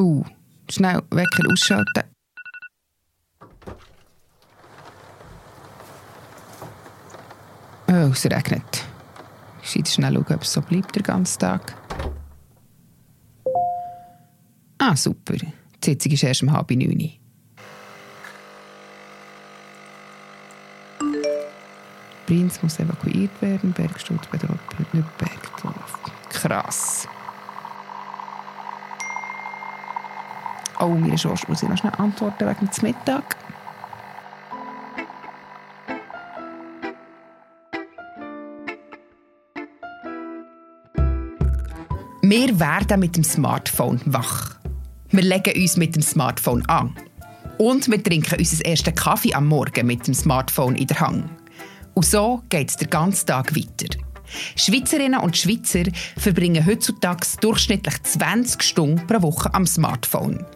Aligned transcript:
Oh, 0.00 0.24
schnell 0.70 1.02
Wecker 1.10 1.42
ausschalten. 1.52 2.04
Oh, 7.86 8.10
es 8.10 8.24
regnet. 8.24 8.84
Ich 9.62 9.68
muss 9.68 9.92
schnell 9.92 10.16
ob 10.16 10.30
es 10.30 10.54
so 10.54 10.62
bleibt 10.62 10.96
den 10.96 11.02
ganzen 11.02 11.38
Tag. 11.38 11.74
Ah, 14.78 14.96
super. 14.96 15.34
Die 15.34 15.52
Sitzung 15.84 16.12
ist 16.12 16.22
erst 16.22 16.42
um 16.44 16.50
halb 16.50 16.70
neun. 16.70 17.12
Prinz 22.24 22.62
muss 22.62 22.78
evakuiert 22.78 23.42
werden. 23.42 23.74
Bergsturz 23.74 24.26
bedroht 24.28 24.60
Bergdorf. 25.18 25.98
Krass. 26.30 27.06
Oh, 30.82 30.88
meine 30.88 31.18
Schwester 31.18 31.46
muss 31.48 31.62
ich 31.62 31.68
noch 31.68 31.76
schnell 31.76 31.92
antworten 31.98 32.48
wegen 32.48 32.66
des 32.66 32.80
Mittag. 32.80 33.36
Wir 42.22 42.60
werden 42.60 43.00
mit 43.00 43.14
dem 43.14 43.24
Smartphone 43.24 44.00
wach. 44.06 44.54
Wir 45.10 45.22
legen 45.22 45.60
uns 45.60 45.76
mit 45.76 45.96
dem 45.96 46.02
Smartphone 46.02 46.64
an. 46.66 46.96
Und 47.58 47.90
wir 47.90 48.02
trinken 48.02 48.38
unseren 48.38 48.62
ersten 48.62 48.94
Kaffee 48.94 49.34
am 49.34 49.48
Morgen 49.48 49.86
mit 49.86 50.06
dem 50.06 50.14
Smartphone 50.14 50.76
in 50.76 50.86
der 50.86 51.00
Hand. 51.00 51.28
Und 51.92 52.06
so 52.06 52.42
geht 52.48 52.70
es 52.70 52.76
den 52.76 52.88
ganzen 52.88 53.26
Tag 53.26 53.54
weiter. 53.54 53.98
Schweizerinnen 54.56 55.20
und 55.20 55.36
Schweizer 55.36 55.84
verbringen 56.16 56.64
heutzutage 56.64 57.26
durchschnittlich 57.42 58.02
20 58.02 58.62
Stunden 58.62 59.06
pro 59.06 59.20
Woche 59.20 59.52
am 59.52 59.66
Smartphone. 59.66 60.46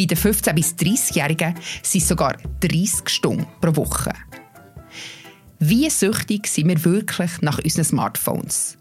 Bei 0.00 0.06
den 0.06 0.16
15- 0.16 0.54
bis 0.54 0.74
30-Jährigen 0.76 1.54
sind 1.82 2.00
es 2.00 2.08
sogar 2.08 2.34
30 2.60 3.06
Stunden 3.06 3.46
pro 3.60 3.76
Woche. 3.76 4.14
Wie 5.58 5.90
süchtig 5.90 6.46
sind 6.46 6.68
wir 6.68 6.82
wirklich 6.86 7.42
nach 7.42 7.58
unseren 7.58 7.84
Smartphones? 7.84 8.78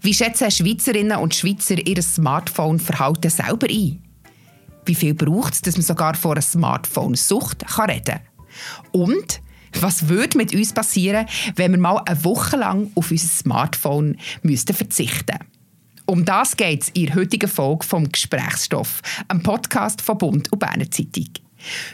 Wie 0.00 0.14
schätzen 0.14 0.48
Schweizerinnen 0.48 1.18
und 1.18 1.34
Schweizer 1.34 1.84
ihr 1.84 2.00
Smartphone-Verhalten 2.00 3.30
selber 3.30 3.66
ein? 3.68 4.00
Wie 4.84 4.94
viel 4.94 5.14
braucht 5.14 5.54
es, 5.54 5.62
dass 5.62 5.74
man 5.74 5.82
sogar 5.82 6.14
vor 6.14 6.34
einer 6.34 6.40
Smartphone-Sucht 6.40 7.64
reden 7.76 8.04
kann? 8.04 8.20
Und 8.92 9.42
was 9.80 10.08
würde 10.08 10.38
mit 10.38 10.54
uns 10.54 10.72
passieren, 10.72 11.26
wenn 11.56 11.72
wir 11.72 11.80
mal 11.80 12.00
eine 12.06 12.24
Woche 12.24 12.56
lang 12.56 12.92
auf 12.94 13.10
unser 13.10 13.26
Smartphone 13.26 14.18
müssten 14.44 14.76
verzichten 14.76 15.49
Um 16.10 16.24
das 16.24 16.56
geht 16.56 16.82
es 16.82 16.88
in 16.88 17.06
der 17.06 17.14
heutigen 17.14 17.48
Folge 17.48 17.86
vom 17.86 18.10
Gesprächsstoff, 18.10 19.00
einem 19.28 19.44
Podcast 19.44 20.02
von 20.02 20.18
Bund 20.18 20.50
und 20.50 20.58
Berner 20.58 20.90
Zeitung. 20.90 21.28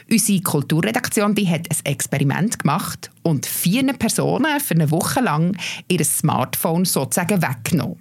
Unsere 0.09 0.41
Kulturredaktion 0.41 1.35
die 1.35 1.47
hat 1.47 1.69
ein 1.69 1.85
Experiment 1.85 2.57
gemacht 2.57 3.11
und 3.21 3.45
vier 3.45 3.93
Personen 3.93 4.59
für 4.59 4.73
eine 4.73 4.89
Woche 4.89 5.19
lang 5.19 5.55
ihr 5.87 6.03
Smartphone 6.03 6.83
sozusagen 6.85 7.43
weggenommen. 7.43 7.99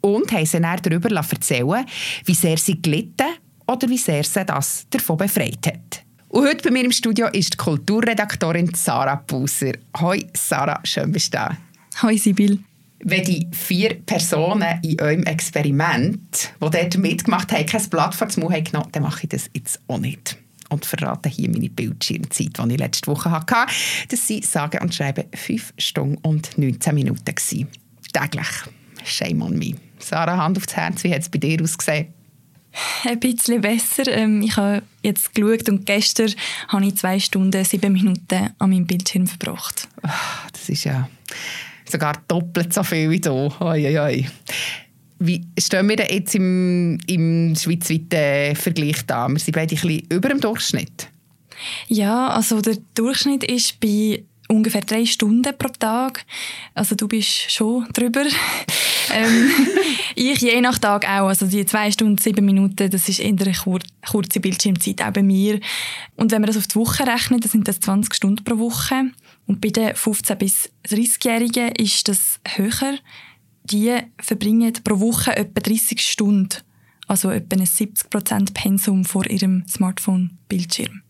Und 0.00 0.32
haben 0.32 0.46
sie 0.46 0.60
dann 0.60 0.80
darüber 0.82 1.14
erzählen 1.14 1.86
wie 2.24 2.34
sehr 2.34 2.58
sie 2.58 2.82
gelitten 2.82 3.36
oder 3.68 3.88
wie 3.88 3.98
sehr 3.98 4.24
sie 4.24 4.44
das 4.44 4.88
davon 4.90 5.16
befreit 5.16 5.64
hat. 5.64 6.02
Und 6.26 6.48
heute 6.48 6.64
bei 6.64 6.70
mir 6.72 6.84
im 6.84 6.90
Studio 6.90 7.28
ist 7.28 7.52
die 7.52 7.58
Kulturredaktorin 7.58 8.74
Sarah 8.74 9.14
Busser. 9.14 9.74
Hoi 10.00 10.26
Sarah, 10.32 10.80
schön 10.82 11.12
bist 11.12 11.32
du 11.32 11.38
da. 11.38 11.56
Hoi 12.02 12.16
Sibyl. 12.16 12.65
Wenn 13.00 13.24
die 13.24 13.46
vier 13.52 13.94
Personen 13.94 14.80
in 14.82 15.00
eurem 15.00 15.22
Experiment, 15.24 16.52
die 16.62 16.70
dort 16.70 16.98
mitgemacht 16.98 17.52
haben, 17.52 17.66
kein 17.66 17.90
Blatt 17.90 18.14
vor 18.14 18.26
den 18.26 18.42
Mund 18.42 18.54
haben 18.54 18.64
genommen, 18.64 18.88
dann 18.92 19.02
mache 19.02 19.24
ich 19.24 19.28
das 19.28 19.50
jetzt 19.54 19.80
auch 19.86 19.98
nicht. 19.98 20.38
Und 20.68 20.84
verrate 20.84 21.28
hier 21.28 21.48
meine 21.48 21.70
Bildschirmzeit, 21.70 22.58
die 22.58 22.72
ich 22.72 22.78
letzte 22.78 23.10
Woche 23.10 23.30
hatte. 23.30 23.72
Das 24.08 24.28
waren 24.28 24.42
sage 24.42 24.80
und 24.80 24.94
schreiben 24.94 25.24
5 25.32 25.74
Stunden 25.78 26.16
und 26.22 26.58
19 26.58 26.94
Minuten. 26.94 27.24
Gewesen. 27.24 27.68
Täglich. 28.12 28.48
Shame 29.04 29.42
on 29.42 29.56
me. 29.56 29.74
Sarah, 29.98 30.36
Hand 30.36 30.58
aufs 30.58 30.74
Herz, 30.74 31.04
wie 31.04 31.12
hat 31.12 31.20
es 31.20 31.28
bei 31.28 31.38
dir 31.38 31.62
ausgesehen? 31.62 32.08
Ein 33.04 33.20
bisschen 33.20 33.60
besser. 33.60 34.06
Ähm, 34.08 34.42
ich 34.42 34.56
habe 34.56 34.82
jetzt 35.02 35.34
geschaut 35.34 35.68
und 35.68 35.86
gestern 35.86 36.32
habe 36.68 36.86
ich 36.86 36.96
zwei 36.96 37.18
Stunden, 37.18 37.64
sieben 37.64 37.92
Minuten 37.92 38.50
an 38.58 38.70
meinem 38.70 38.86
Bildschirm 38.86 39.26
verbracht. 39.26 39.88
Das 40.52 40.68
ist 40.68 40.84
ja 40.84 41.08
sogar 41.90 42.14
doppelt 42.28 42.72
so 42.72 42.82
viel 42.82 43.10
wie 43.10 43.20
du. 43.20 43.52
Oi, 43.60 43.86
oi, 43.86 43.98
oi. 43.98 44.26
Wie 45.18 45.46
stehen 45.58 45.88
wir 45.88 45.96
denn 45.96 46.08
jetzt 46.10 46.34
im, 46.34 46.98
im 47.06 47.54
schweizweiten 47.56 48.54
Vergleich 48.54 49.06
da? 49.06 49.28
Wir 49.28 49.38
sind 49.38 49.54
beide 49.54 49.74
ein 49.74 49.80
bisschen 49.80 50.06
über 50.10 50.28
dem 50.28 50.40
Durchschnitt. 50.40 51.08
Ja, 51.88 52.28
also 52.28 52.60
der 52.60 52.76
Durchschnitt 52.94 53.44
ist 53.44 53.80
bei 53.80 54.22
ungefähr 54.48 54.82
drei 54.82 55.06
Stunden 55.06 55.56
pro 55.56 55.68
Tag. 55.68 56.24
Also 56.74 56.94
du 56.94 57.08
bist 57.08 57.50
schon 57.50 57.86
drüber. 57.92 58.24
ähm, 59.14 59.50
ich 60.14 60.40
je 60.40 60.60
nach 60.60 60.78
Tag 60.78 61.04
auch. 61.04 61.28
Also 61.28 61.46
die 61.46 61.64
zwei 61.66 61.90
Stunden, 61.90 62.18
sieben 62.18 62.44
Minuten, 62.44 62.90
das 62.90 63.08
ist 63.08 63.20
eher 63.20 63.28
eine 63.28 63.52
kur 63.52 63.80
kurze 64.06 64.40
Bildschirmzeit, 64.40 65.02
auch 65.02 65.12
bei 65.12 65.22
mir. 65.22 65.60
Und 66.16 66.30
wenn 66.32 66.42
man 66.42 66.48
das 66.48 66.56
auf 66.56 66.66
die 66.66 66.76
Woche 66.76 67.06
rechnet, 67.06 67.44
dann 67.44 67.50
sind 67.50 67.68
das 67.68 67.80
20 67.80 68.14
Stunden 68.14 68.44
pro 68.44 68.58
Woche. 68.58 69.10
Und 69.46 69.60
bei 69.60 69.68
den 69.68 69.90
15- 69.90 70.34
bis 70.36 70.70
30-Jährigen 70.88 71.72
ist 71.76 72.08
das 72.08 72.40
höher. 72.56 72.98
Die 73.64 73.96
verbringen 74.20 74.72
pro 74.84 75.00
Woche 75.00 75.36
etwa 75.36 75.60
30 75.60 76.00
Stunden, 76.00 76.58
also 77.06 77.30
etwa 77.30 77.56
ein 77.56 77.66
70% 77.66 78.54
Pensum 78.54 79.04
vor 79.04 79.26
ihrem 79.28 79.64
Smartphone-Bildschirm 79.66 81.02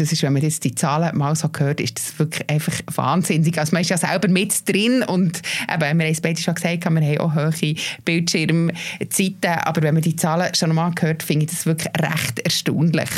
das 0.00 0.12
ist, 0.12 0.22
wenn 0.22 0.32
man 0.32 0.42
jetzt 0.42 0.64
die 0.64 0.74
Zahlen 0.74 1.16
mal 1.16 1.34
so 1.36 1.48
hört, 1.56 1.80
ist 1.80 1.98
das 1.98 2.18
wirklich 2.18 2.48
einfach 2.48 2.72
wahnsinnig. 2.94 3.58
Also 3.58 3.72
man 3.74 3.82
ist 3.82 3.90
ja 3.90 3.98
selber 3.98 4.28
mit 4.28 4.68
drin 4.68 5.02
und 5.02 5.42
eben, 5.72 5.80
wir 5.80 5.88
haben 5.88 6.00
es 6.00 6.20
beide 6.20 6.40
schon 6.40 6.54
gesagt, 6.54 6.84
wir 6.84 6.90
haben 6.90 7.18
auch 7.18 7.34
hohe 7.34 7.74
Bildschirmzeiten, 8.04 9.50
aber 9.64 9.82
wenn 9.82 9.94
man 9.94 10.02
die 10.02 10.16
Zahlen 10.16 10.54
schon 10.54 10.74
mal 10.74 10.92
hört, 10.98 11.22
finde 11.22 11.44
ich 11.44 11.50
das 11.50 11.66
wirklich 11.66 11.92
recht 12.00 12.38
erstaunlich. 12.40 13.10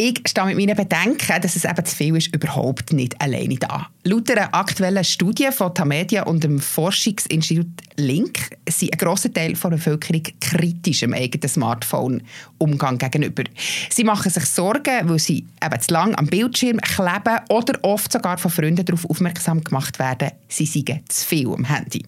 Ich 0.00 0.20
stehe 0.28 0.46
mit 0.46 0.56
meinen 0.56 0.76
Bedenken, 0.76 1.42
dass 1.42 1.56
es 1.56 1.64
eben 1.64 1.84
zu 1.84 1.96
viel 1.96 2.16
ist, 2.16 2.32
überhaupt 2.32 2.92
nicht 2.92 3.20
alleine 3.20 3.56
da. 3.56 3.88
Laut 4.04 4.30
einer 4.30 4.54
aktuellen 4.54 5.02
Studie 5.02 5.48
von 5.50 5.74
Tamedia 5.74 6.22
und 6.22 6.44
dem 6.44 6.60
Forschungsinstitut 6.60 7.66
Link 7.96 8.38
sind 8.70 8.92
ein 8.92 8.98
grosser 8.98 9.32
Teil 9.32 9.54
der 9.54 9.70
Bevölkerung 9.70 10.22
kritisch 10.40 11.02
im 11.02 11.14
eigenen 11.14 11.48
Smartphone-Umgang 11.48 12.98
gegenüber. 12.98 13.42
Sie 13.90 14.04
machen 14.04 14.30
sich 14.30 14.44
Sorgen, 14.44 15.08
weil 15.08 15.18
sie 15.18 15.44
eben 15.60 15.80
zu 15.80 15.92
lange 15.92 16.16
am 16.16 16.26
Bildschirm 16.26 16.78
kleben 16.78 17.40
oder 17.48 17.76
oft 17.82 18.12
sogar 18.12 18.38
von 18.38 18.52
Freunden 18.52 18.84
darauf 18.84 19.04
aufmerksam 19.04 19.64
gemacht 19.64 19.98
werden, 19.98 20.30
sie 20.46 20.66
seien 20.66 21.00
zu 21.08 21.26
viel 21.26 21.48
am 21.48 21.64
Handy. 21.64 22.04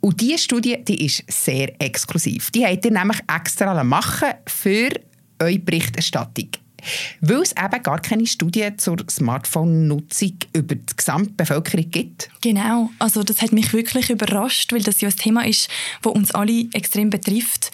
Und 0.00 0.20
diese 0.20 0.38
Studie 0.38 0.82
die 0.82 1.06
ist 1.06 1.22
sehr 1.28 1.80
exklusiv. 1.80 2.50
Die 2.50 2.66
habt 2.66 2.84
ihr 2.84 2.90
nämlich 2.90 3.20
extra 3.32 3.84
machen 3.84 4.30
für 4.46 4.90
eure 5.40 5.58
Berichterstattung. 5.58 6.48
Weil 7.20 7.42
es 7.42 7.52
eben 7.52 7.82
gar 7.82 8.00
keine 8.00 8.26
Studien 8.26 8.78
zur 8.78 8.98
Smartphone-Nutzung 9.10 10.38
über 10.52 10.74
die 10.76 10.96
Gesamtbevölkerung 10.96 11.90
gibt. 11.90 12.30
Genau, 12.40 12.90
also 12.98 13.22
das 13.22 13.42
hat 13.42 13.52
mich 13.52 13.72
wirklich 13.72 14.10
überrascht, 14.10 14.72
weil 14.72 14.82
das 14.82 15.00
ja 15.00 15.08
ein 15.08 15.16
Thema 15.16 15.46
ist, 15.46 15.68
das 16.02 16.12
uns 16.12 16.30
alle 16.30 16.66
extrem 16.72 17.10
betrifft. 17.10 17.70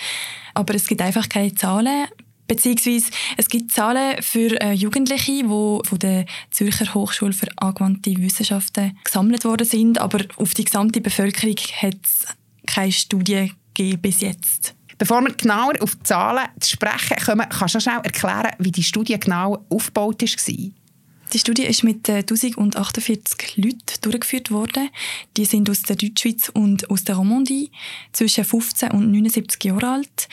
Aber 0.54 0.75
es 0.75 0.86
gibt 0.86 1.02
einfach 1.02 1.28
keine 1.28 1.54
Zahlen. 1.54 2.06
Beziehungsweise 2.47 3.10
es 3.36 3.48
gibt 3.48 3.72
Zahlen 3.72 4.22
für 4.22 4.60
äh, 4.60 4.72
Jugendliche, 4.72 5.32
die 5.32 5.42
von 5.42 5.98
der 5.98 6.26
Zürcher 6.50 6.92
Hochschule 6.92 7.32
für 7.32 7.48
angewandte 7.56 8.14
Wissenschaften 8.19 8.98
gesammelt 9.02 9.44
worden 9.44 9.66
sind. 9.66 9.98
Aber 9.98 10.20
auf 10.36 10.52
die 10.52 10.64
gesamte 10.64 11.00
Bevölkerung 11.00 11.56
hat 11.56 11.96
es 12.02 12.26
keine 12.66 12.92
Studie 12.92 13.52
gegeben 13.72 14.02
bis 14.02 14.20
jetzt. 14.20 14.75
Bevor 15.04 15.20
wir 15.20 15.34
genauer 15.34 15.75
auf 15.82 15.96
die 15.96 16.02
Zahlen 16.02 16.49
zu 16.61 16.70
sprechen 16.70 17.19
kommen, 17.23 17.46
kannst 17.50 17.75
du 17.75 17.81
schnell 17.81 18.00
erklären, 18.02 18.52
wie 18.58 18.73
die 18.73 18.82
Studie 18.82 19.20
genau 19.20 19.62
aufgebaut 19.69 20.23
war? 20.23 20.55
Die 21.34 21.38
Studie 21.38 21.64
ist 21.64 21.84
mit 21.84 22.08
1048 22.08 23.58
Leuten 23.58 24.00
durchgeführt 24.00 24.50
worden. 24.50 24.88
Die 25.37 25.44
sind 25.44 25.69
aus 25.69 25.82
der 25.82 25.96
Deutschschweiz 25.96 26.49
und 26.49 26.88
aus 26.88 27.05
der 27.05 27.17
Romandie, 27.17 27.70
zwischen 28.12 28.46
15 28.46 28.93
und 28.93 29.12
79 29.12 29.62
Jahre 29.64 29.90
alt. 29.90 30.26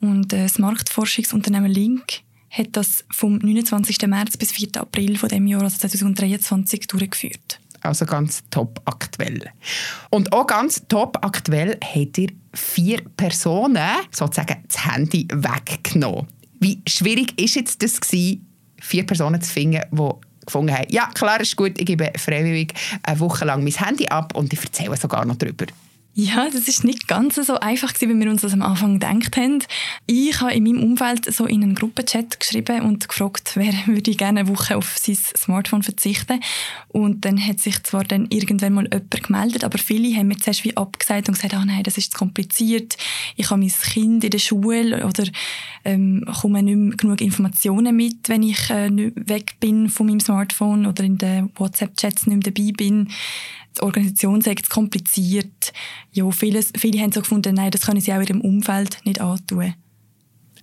Und 0.00 0.32
äh, 0.32 0.42
das 0.42 0.58
Marktforschungsunternehmen 0.58 1.70
Link 1.70 2.22
hat 2.50 2.70
das 2.72 3.04
vom 3.12 3.38
29. 3.38 4.08
März 4.08 4.36
bis 4.36 4.50
4. 4.50 4.70
April 4.80 5.18
von 5.18 5.46
Jahr, 5.46 5.62
also 5.62 5.78
2023, 5.78 6.88
durchgeführt. 6.88 7.60
Also 7.86 8.06
ganz 8.06 8.42
top 8.50 8.80
aktuell. 8.84 9.50
Und 10.10 10.32
auch 10.32 10.46
ganz 10.46 10.82
top 10.88 11.18
aktuell 11.22 11.78
habt 11.82 12.18
ihr 12.18 12.28
vier 12.54 13.02
Personen 13.16 13.86
sozusagen 14.10 14.62
das 14.66 14.86
Handy 14.86 15.28
weggenommen. 15.32 16.26
Wie 16.60 16.80
schwierig 16.88 17.38
ist 17.40 17.56
jetzt 17.56 17.82
das 17.82 18.00
gewesen, 18.00 18.46
vier 18.80 19.04
Personen 19.04 19.40
zu 19.40 19.52
finden, 19.52 19.82
die 19.92 20.10
gefunden 20.46 20.72
haben, 20.72 20.86
ja 20.90 21.06
klar, 21.08 21.40
ist 21.40 21.56
gut, 21.56 21.78
ich 21.78 21.86
gebe 21.86 22.12
freiwillig 22.16 22.72
eine 23.02 23.20
Woche 23.20 23.44
lang 23.44 23.62
mein 23.62 23.74
Handy 23.74 24.06
ab 24.08 24.34
und 24.34 24.52
ich 24.52 24.62
erzähle 24.62 24.96
sogar 24.96 25.24
noch 25.24 25.36
darüber. 25.36 25.66
Ja, 26.18 26.48
das 26.50 26.66
ist 26.66 26.82
nicht 26.82 27.08
ganz 27.08 27.34
so 27.34 27.60
einfach 27.60 27.92
wie 28.00 28.08
wir 28.08 28.30
uns 28.30 28.40
das 28.40 28.54
am 28.54 28.62
Anfang 28.62 28.94
gedacht 28.94 29.36
haben. 29.36 29.58
Ich 30.06 30.40
habe 30.40 30.54
in 30.54 30.64
meinem 30.64 30.82
Umfeld 30.82 31.26
so 31.26 31.44
in 31.44 31.62
einen 31.62 31.74
Gruppenchat 31.74 32.40
geschrieben 32.40 32.80
und 32.86 33.06
gefragt, 33.06 33.52
wer 33.54 33.74
würde 33.86 34.12
gerne 34.12 34.40
eine 34.40 34.48
Woche 34.48 34.78
auf 34.78 34.96
sein 34.96 35.14
Smartphone 35.14 35.82
verzichten. 35.82 36.40
Und 36.88 37.26
dann 37.26 37.38
hat 37.38 37.60
sich 37.60 37.82
zwar 37.82 38.02
dann 38.02 38.28
irgendwann 38.30 38.72
mal 38.72 38.84
jemand 38.84 39.24
gemeldet, 39.24 39.62
aber 39.62 39.76
viele 39.76 40.16
haben 40.16 40.28
mir 40.28 40.38
zuerst 40.38 40.64
wie 40.64 40.74
abgesagt 40.74 41.28
und 41.28 41.34
gesagt, 41.34 41.52
ah 41.52 41.66
nein, 41.66 41.82
das 41.82 41.98
ist 41.98 42.12
zu 42.12 42.18
kompliziert. 42.18 42.96
Ich 43.36 43.50
habe 43.50 43.60
mein 43.60 43.68
Kind 43.68 44.24
in 44.24 44.30
der 44.30 44.38
Schule 44.38 45.06
oder 45.06 45.24
ähm, 45.84 46.24
komme 46.40 46.62
nicht 46.62 46.76
mehr 46.76 46.96
genug 46.96 47.20
Informationen 47.20 47.94
mit, 47.94 48.30
wenn 48.30 48.42
ich 48.42 48.70
äh, 48.70 48.88
weg 49.16 49.56
bin 49.60 49.90
von 49.90 50.06
meinem 50.06 50.20
Smartphone 50.20 50.86
oder 50.86 51.04
in 51.04 51.18
den 51.18 51.50
WhatsApp-Chats 51.56 52.26
nicht 52.26 52.42
mehr 52.42 52.52
dabei 52.54 52.72
bin 52.72 53.08
die 53.76 53.82
Organisation 53.82 54.40
sagt 54.40 54.64
es 54.64 54.70
kompliziert. 54.70 55.72
Ja, 56.16 56.30
viele, 56.30 56.62
viele 56.62 56.98
haben 57.02 57.12
so 57.12 57.20
gefunden, 57.20 57.54
nein, 57.54 57.70
das 57.70 57.82
können 57.82 58.00
sie 58.00 58.10
auch 58.10 58.20
in 58.20 58.26
ihrem 58.26 58.40
Umfeld 58.40 59.00
nicht 59.04 59.20
antun. 59.20 59.74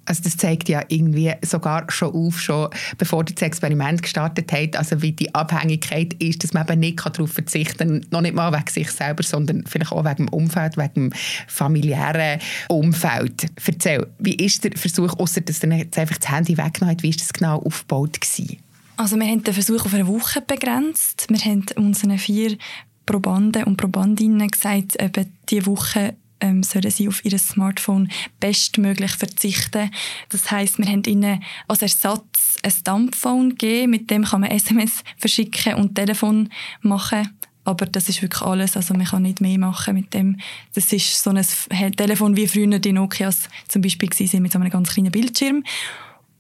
Also 0.06 0.24
das 0.24 0.36
zeigt 0.36 0.68
ja 0.68 0.84
irgendwie 0.88 1.32
sogar 1.46 1.86
schon 1.90 2.12
auf, 2.12 2.42
schon 2.42 2.70
bevor 2.98 3.24
das 3.24 3.40
Experiment 3.40 4.02
gestartet 4.02 4.52
hat, 4.52 4.76
also 4.76 5.04
wie 5.04 5.12
die 5.12 5.34
Abhängigkeit 5.36 6.16
ist, 6.16 6.44
dass 6.44 6.54
man 6.54 6.68
eben 6.68 6.80
nicht 6.80 7.06
darauf 7.06 7.32
verzichten 7.32 8.02
kann, 8.02 8.06
noch 8.10 8.22
nicht 8.22 8.34
mal 8.34 8.52
wegen 8.52 8.68
sich 8.68 8.90
selber, 8.90 9.22
sondern 9.22 9.64
vielleicht 9.68 9.92
auch 9.92 10.04
wegen 10.04 10.26
dem 10.26 10.30
Umfeld, 10.30 10.76
wegen 10.76 10.94
dem 10.94 11.14
familiären 11.48 12.40
Umfeld. 12.68 13.46
Erzähl, 13.64 14.08
wie 14.18 14.36
ist 14.36 14.64
der 14.64 14.72
Versuch, 14.76 15.14
außer 15.20 15.42
dass 15.42 15.60
dann 15.60 15.72
jetzt 15.72 15.98
einfach 16.00 16.18
das 16.18 16.32
Handy 16.32 16.58
weggenommen 16.58 16.98
hat, 16.98 17.04
wie 17.04 17.10
ist 17.10 17.22
das 17.22 17.32
genau 17.32 17.60
aufgebaut 17.60 18.20
gewesen? 18.20 18.58
Also 18.98 19.18
wir 19.18 19.28
haben 19.28 19.44
den 19.44 19.54
Versuch 19.54 19.86
auf 19.86 19.94
eine 19.94 20.08
Woche 20.08 20.42
begrenzt. 20.42 21.28
Wir 21.30 21.40
haben 21.40 21.66
unseren 21.76 22.18
vier 22.18 22.58
Probanden 23.06 23.64
und 23.66 23.78
Probandinnen 23.78 24.48
gesagt, 24.50 25.02
eben 25.02 25.32
diese 25.50 25.66
Woche 25.66 26.16
ähm, 26.44 26.62
sollen 26.62 26.92
sie 26.92 27.08
auf 27.08 27.24
ihr 27.24 27.38
Smartphone 27.40 28.10
bestmöglich 28.40 29.12
verzichten. 29.12 29.90
Das 30.30 30.52
heißt, 30.52 30.78
wir 30.78 30.86
haben 30.86 31.04
ihnen 31.06 31.42
als 31.68 31.82
Ersatz 31.82 32.58
ein 32.62 32.74
Dumbphone 32.84 33.50
gegeben, 33.52 33.92
mit 33.92 34.12
dem 34.12 34.26
kann 34.26 34.42
man 34.42 34.52
SMS 34.52 35.04
verschicken 35.18 35.76
und 35.76 35.96
Telefon 35.96 36.50
machen. 36.82 37.30
Aber 37.66 37.86
das 37.86 38.10
ist 38.10 38.22
wirklich 38.22 38.42
alles, 38.42 38.76
also 38.76 38.94
man 38.94 39.06
kann 39.06 39.22
nicht 39.22 39.40
mehr 39.40 39.58
machen 39.58 39.94
mit 39.94 40.14
dem. 40.14 40.38
Das 40.76 40.92
ist 40.92 41.24
so 41.24 41.30
ein 41.30 41.96
Telefon 41.96 42.36
wie 42.36 42.48
früher 42.48 42.78
die 42.80 42.92
Nokias 42.92 43.48
zum 43.70 43.82
Beispiel 43.82 44.10
waren, 44.10 44.42
mit 44.42 44.52
so 44.52 44.60
einem 44.60 44.70
ganz 44.70 44.90
kleinen 44.90 45.12
Bildschirm. 45.12 45.64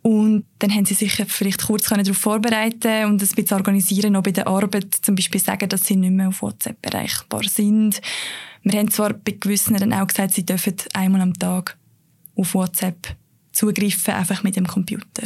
Und 0.03 0.43
dann 0.59 0.71
haben 0.71 0.85
sie 0.85 0.95
sich 0.95 1.13
vielleicht 1.13 1.65
kurz 1.65 1.85
darauf 1.87 2.17
vorbereiten 2.17 3.05
und 3.05 3.21
ein 3.21 3.27
bisschen 3.35 3.57
organisieren, 3.57 4.17
auch 4.17 4.21
bei 4.21 4.31
der 4.31 4.47
Arbeit 4.47 4.93
zum 5.01 5.15
Beispiel 5.15 5.39
sagen, 5.39 5.69
dass 5.69 5.85
sie 5.85 5.95
nicht 5.95 6.11
mehr 6.11 6.27
auf 6.27 6.41
WhatsApp 6.41 6.77
erreichbar 6.85 7.43
sind. 7.45 8.01
Wir 8.63 8.79
haben 8.79 8.91
zwar 8.91 9.13
bei 9.13 9.31
gewissen 9.39 9.77
dann 9.77 9.93
auch 9.93 10.07
gesagt, 10.07 10.33
sie 10.33 10.45
dürfen 10.45 10.75
einmal 10.93 11.21
am 11.21 11.33
Tag 11.33 11.77
auf 12.35 12.53
WhatsApp 12.53 13.15
zugreifen, 13.53 14.13
einfach 14.13 14.43
mit 14.43 14.57
dem 14.57 14.67
Computer. 14.67 15.23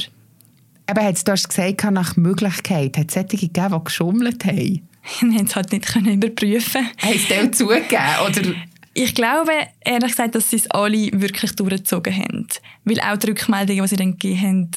Aber 0.86 1.02
du 1.12 1.32
hast 1.32 1.50
gesagt, 1.50 1.84
nach 1.92 2.16
Möglichkeit. 2.16 2.98
Hat 2.98 3.08
es 3.08 3.16
solche 3.16 3.38
gegeben, 3.38 3.76
die 3.76 3.84
geschummelt 3.84 4.46
haben? 4.46 4.88
Wir 5.22 5.40
haben 5.40 5.46
es 5.46 5.56
halt 5.56 5.72
nicht 5.72 5.96
überprüfen. 5.96 6.88
Haben 6.98 7.20
sie 7.20 7.40
auch 7.40 7.52
zugegeben? 7.52 8.04
Oder 8.28 8.56
ich 8.98 9.14
glaube, 9.14 9.52
ehrlich 9.86 10.12
gesagt, 10.12 10.34
dass 10.34 10.50
sie 10.50 10.56
es 10.56 10.72
alle 10.72 11.12
wirklich 11.14 11.56
durchgezogen 11.56 12.16
haben. 12.16 12.48
Weil 12.84 13.00
auch 13.00 13.18
die 13.18 13.28
Rückmeldungen, 13.28 13.84
die 13.84 13.88
sie 13.90 13.96
dann 13.96 14.12
gegeben 14.18 14.42
haben, 14.42 14.72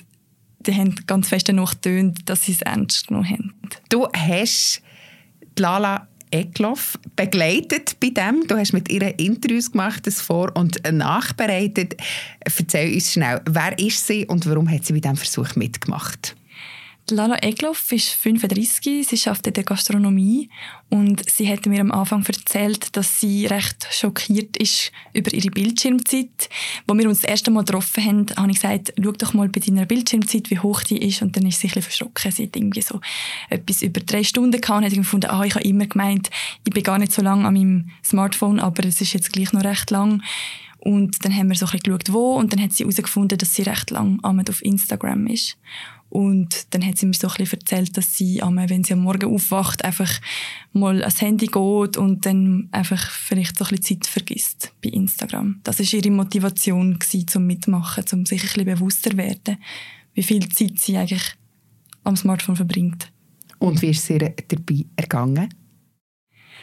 die 0.61 0.75
haben 0.75 0.95
ganz 1.07 1.29
fest 1.31 1.49
danach 1.49 1.71
getönt, 1.73 2.29
dass 2.29 2.43
sie 2.45 2.53
es 2.53 2.61
ernst 2.61 3.07
genommen 3.07 3.31
haben. 3.31 3.55
Du 3.89 4.07
hast 4.13 4.83
Lala 5.59 6.07
Eckloff 6.31 6.99
begleitet 7.17 7.97
bei 7.99 8.11
dem. 8.11 8.47
Du 8.47 8.57
hast 8.59 8.75
mit 8.75 8.91
ihr 8.93 9.19
Interviews 9.19 9.73
gemacht, 9.73 10.07
das 10.07 10.21
vor- 10.21 10.55
und 10.55 10.81
nachbereitet. 10.93 11.97
Erzähl 12.41 12.93
uns 12.93 13.13
schnell, 13.13 13.41
wer 13.49 13.79
ist 13.79 14.07
sie 14.07 14.27
und 14.27 14.47
warum 14.47 14.71
hat 14.71 14.85
sie 14.85 14.93
bei 14.93 15.01
diesem 15.01 15.17
Versuch 15.17 15.57
mitgemacht? 15.57 16.37
Lala 17.09 17.43
Egloff 17.43 17.91
ist 17.93 18.11
35, 18.11 19.07
sie 19.09 19.29
arbeitet 19.29 19.47
in 19.49 19.53
der 19.55 19.65
Gastronomie 19.65 20.49
und 20.91 21.29
sie 21.29 21.51
hat 21.51 21.67
mir 21.67 21.81
am 21.81 21.91
Anfang 21.91 22.25
erzählt, 22.25 22.97
dass 22.97 23.21
sie 23.21 23.47
recht 23.47 23.89
schockiert 23.91 24.57
ist 24.57 24.93
über 25.13 25.33
ihre 25.33 25.51
Bildschirmzeit. 25.51 26.49
Als 26.87 26.99
wir 26.99 27.09
uns 27.09 27.21
das 27.21 27.31
erste 27.31 27.51
Mal 27.51 27.65
getroffen 27.65 28.05
haben, 28.05 28.27
habe 28.37 28.51
ich 28.51 28.61
gesagt, 28.61 28.93
schau 29.03 29.13
doch 29.13 29.35
mal 29.35 29.49
bei 29.49 29.61
deiner 29.61 29.87
Bildschirmzeit, 29.87 30.51
wie 30.51 30.59
hoch 30.61 30.83
die 30.83 30.99
ist 30.99 31.23
und 31.23 31.37
dann 31.37 31.47
ist 31.47 31.61
sie 31.61 31.67
ein 31.67 31.75
bisschen 31.75 31.83
verschrocken. 31.83 32.31
Sie 32.31 32.45
hat 32.45 32.55
irgendwie 32.55 32.83
so 32.83 33.01
etwas 33.49 33.83
über 33.83 34.01
drei 34.01 34.23
Stunden 34.23 34.61
gehabt 34.61 34.79
und 34.79 34.85
hat 34.85 34.95
gefunden, 34.95 35.31
ah, 35.31 35.45
ich 35.45 35.55
habe 35.55 35.65
immer 35.65 35.87
gemeint, 35.87 36.31
ich 36.65 36.73
bin 36.73 36.83
gar 36.83 36.99
nicht 36.99 37.13
so 37.13 37.23
lange 37.23 37.47
an 37.47 37.55
meinem 37.55 37.91
Smartphone, 38.05 38.61
aber 38.61 38.85
es 38.85 39.01
ist 39.01 39.15
jetzt 39.15 39.33
gleich 39.33 39.53
noch 39.53 39.65
recht 39.65 39.91
lang. 39.91 40.23
Und 40.79 41.25
dann 41.25 41.37
haben 41.37 41.49
wir 41.49 41.57
so 41.57 41.67
ein 41.67 41.73
bisschen 41.73 41.99
geschaut, 41.99 42.13
wo 42.13 42.37
und 42.37 42.53
dann 42.53 42.63
hat 42.63 42.73
sie 42.73 42.85
herausgefunden, 42.85 43.37
dass 43.37 43.55
sie 43.55 43.63
recht 43.63 43.91
lang 43.91 44.19
auf 44.23 44.65
Instagram 44.65 45.27
ist. 45.27 45.59
Und 46.11 46.75
dann 46.75 46.85
hat 46.85 46.99
sie 46.99 47.07
mir 47.07 47.15
so 47.15 47.29
ein 47.29 47.35
bisschen 47.37 47.61
erzählt, 47.61 47.97
dass 47.97 48.17
sie, 48.17 48.41
wenn 48.43 48.85
sie 48.85 48.93
am 48.93 49.01
Morgen 49.01 49.33
aufwacht, 49.33 49.85
einfach 49.85 50.11
mal 50.73 51.01
ans 51.01 51.21
Handy 51.21 51.47
geht 51.47 51.97
und 51.97 52.27
dann 52.27 52.69
einfach 52.73 53.11
vielleicht 53.11 53.57
so 53.57 53.65
ein 53.65 53.77
bisschen 53.77 54.03
Zeit 54.03 54.11
vergisst 54.11 54.73
bei 54.83 54.91
Instagram. 54.91 55.61
Das 55.63 55.79
war 55.79 55.87
ihre 55.95 56.11
Motivation 56.11 56.99
gewesen, 56.99 57.29
zum 57.29 57.47
Mitmachen, 57.47 58.05
um 58.13 58.27
sich 58.27 58.43
ein 58.43 58.47
bisschen 58.49 58.65
bewusster 58.65 59.11
zu 59.11 59.17
werden, 59.17 59.59
wie 60.15 60.25
viel 60.25 60.49
Zeit 60.49 60.81
sie 60.81 60.97
eigentlich 60.97 61.37
am 62.03 62.17
Smartphone 62.17 62.57
verbringt. 62.57 63.13
Und 63.59 63.81
wie 63.81 63.91
ist 63.91 64.03
es 64.03 64.11
ihr 64.11 64.19
dabei 64.19 64.87
ergangen? 64.97 65.55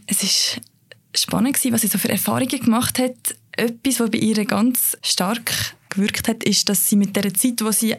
Es 0.07 0.23
war 0.23 0.61
spannend, 1.15 1.57
was 1.71 1.81
sie 1.81 1.87
so 1.87 1.97
für 1.97 2.09
Erfahrungen 2.09 2.59
gemacht 2.59 2.99
hat. 2.99 3.35
Etwas, 3.53 4.01
was 4.01 4.11
bei 4.11 4.17
ihr 4.17 4.43
ganz 4.45 4.97
stark 5.01 5.75
gewirkt 5.89 6.27
hat, 6.27 6.43
ist, 6.43 6.67
dass 6.67 6.89
sie 6.89 6.97
mit 6.97 7.15
der 7.15 7.33
Zeit, 7.33 7.61
die 7.61 7.71
sie 7.71 7.95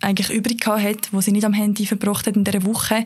eigentlich 0.00 0.30
übrig 0.30 0.66
hat, 0.66 1.08
wo 1.12 1.20
sie 1.20 1.32
nicht 1.32 1.44
am 1.44 1.52
Handy 1.52 1.86
verbracht 1.86 2.26
hat 2.26 2.36
in 2.36 2.44
dieser 2.44 2.64
Woche, 2.64 3.04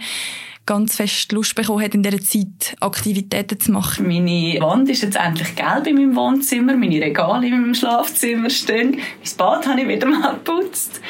ganz 0.66 0.96
fest 0.96 1.30
Lust 1.32 1.54
bekommen 1.54 1.82
hat, 1.82 1.94
in 1.94 2.02
dieser 2.02 2.20
Zeit 2.22 2.76
Aktivitäten 2.80 3.60
zu 3.60 3.72
machen. 3.72 4.06
Meine 4.06 4.58
Wand 4.60 4.88
ist 4.88 5.02
jetzt 5.02 5.16
endlich 5.16 5.54
gelb 5.54 5.86
in 5.86 5.96
meinem 5.96 6.16
Wohnzimmer, 6.16 6.74
meine 6.74 7.00
Regale 7.00 7.46
in 7.46 7.60
meinem 7.60 7.74
Schlafzimmer 7.74 8.48
stehen, 8.48 8.92
mein 8.92 9.36
Bad 9.36 9.66
habe 9.66 9.80
ich 9.82 9.88
wieder 9.88 10.06
mal 10.06 10.32
geputzt. 10.32 11.00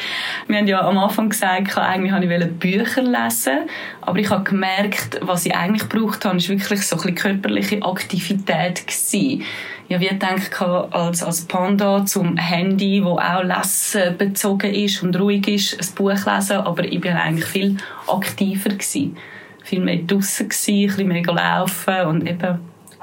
Wir 0.48 0.58
haben 0.58 0.66
ja 0.66 0.80
am 0.80 0.98
Anfang 0.98 1.28
gesagt, 1.28 1.76
eigentlich 1.78 2.12
wollte 2.12 2.46
ich 2.46 2.58
Bücher 2.58 3.02
lesen, 3.02 3.58
aber 4.00 4.18
ich 4.18 4.30
habe 4.30 4.44
gemerkt, 4.44 5.20
was 5.22 5.46
ich 5.46 5.54
eigentlich 5.54 5.88
gebraucht 5.88 6.24
habe, 6.24 6.36
ist 6.36 6.48
wirklich 6.48 6.82
so 6.82 6.98
ein 6.98 7.14
körperliche 7.14 7.82
Aktivität 7.82 8.86
gewesen 8.86 9.44
ja, 9.88 10.00
wie 10.00 10.08
denkt 10.08 10.60
als, 10.62 11.22
als 11.22 11.44
Panda 11.44 12.06
zum 12.06 12.36
Handy, 12.36 13.04
wo 13.04 13.18
auch 13.18 13.42
lesen 13.42 14.16
bezogen 14.16 14.72
ist 14.72 15.02
und 15.02 15.18
ruhig 15.18 15.46
ist, 15.48 15.74
ein 15.80 15.94
Buch 15.94 16.10
lesen, 16.26 16.56
aber 16.58 16.84
ich 16.84 17.00
bin 17.00 17.12
eigentlich 17.12 17.44
viel 17.44 17.76
aktiver 18.06 18.70
gewesen. 18.70 19.16
Viel 19.62 19.80
mehr 19.80 19.98
draussen 19.98 20.48
gewesen, 20.48 20.74
ein 20.74 20.86
bisschen 20.86 21.08
mehr 21.08 21.24
laufen 21.24 22.06
und 22.06 22.28
eben 22.28 22.58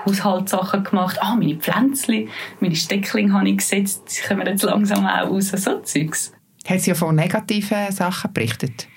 Haushaltssachen 0.05 0.83
gemacht. 0.83 1.17
Ah, 1.21 1.35
meine 1.35 1.55
Pflänzchen, 1.55 2.29
meine 2.59 2.75
Stecklinge 2.75 3.33
habe 3.33 3.49
ich 3.49 3.57
gesetzt, 3.57 4.03
die 4.07 4.27
kommen 4.27 4.47
jetzt 4.47 4.63
langsam 4.63 5.05
auch 5.05 5.29
raus, 5.29 5.51
so 5.55 5.79
Zeugs. 5.79 6.33
Hat 6.67 6.81
sie 6.81 6.91
ja 6.91 6.95
von 6.95 7.15
negativen 7.15 7.91
Sachen 7.91 8.33
berichtet? 8.33 8.87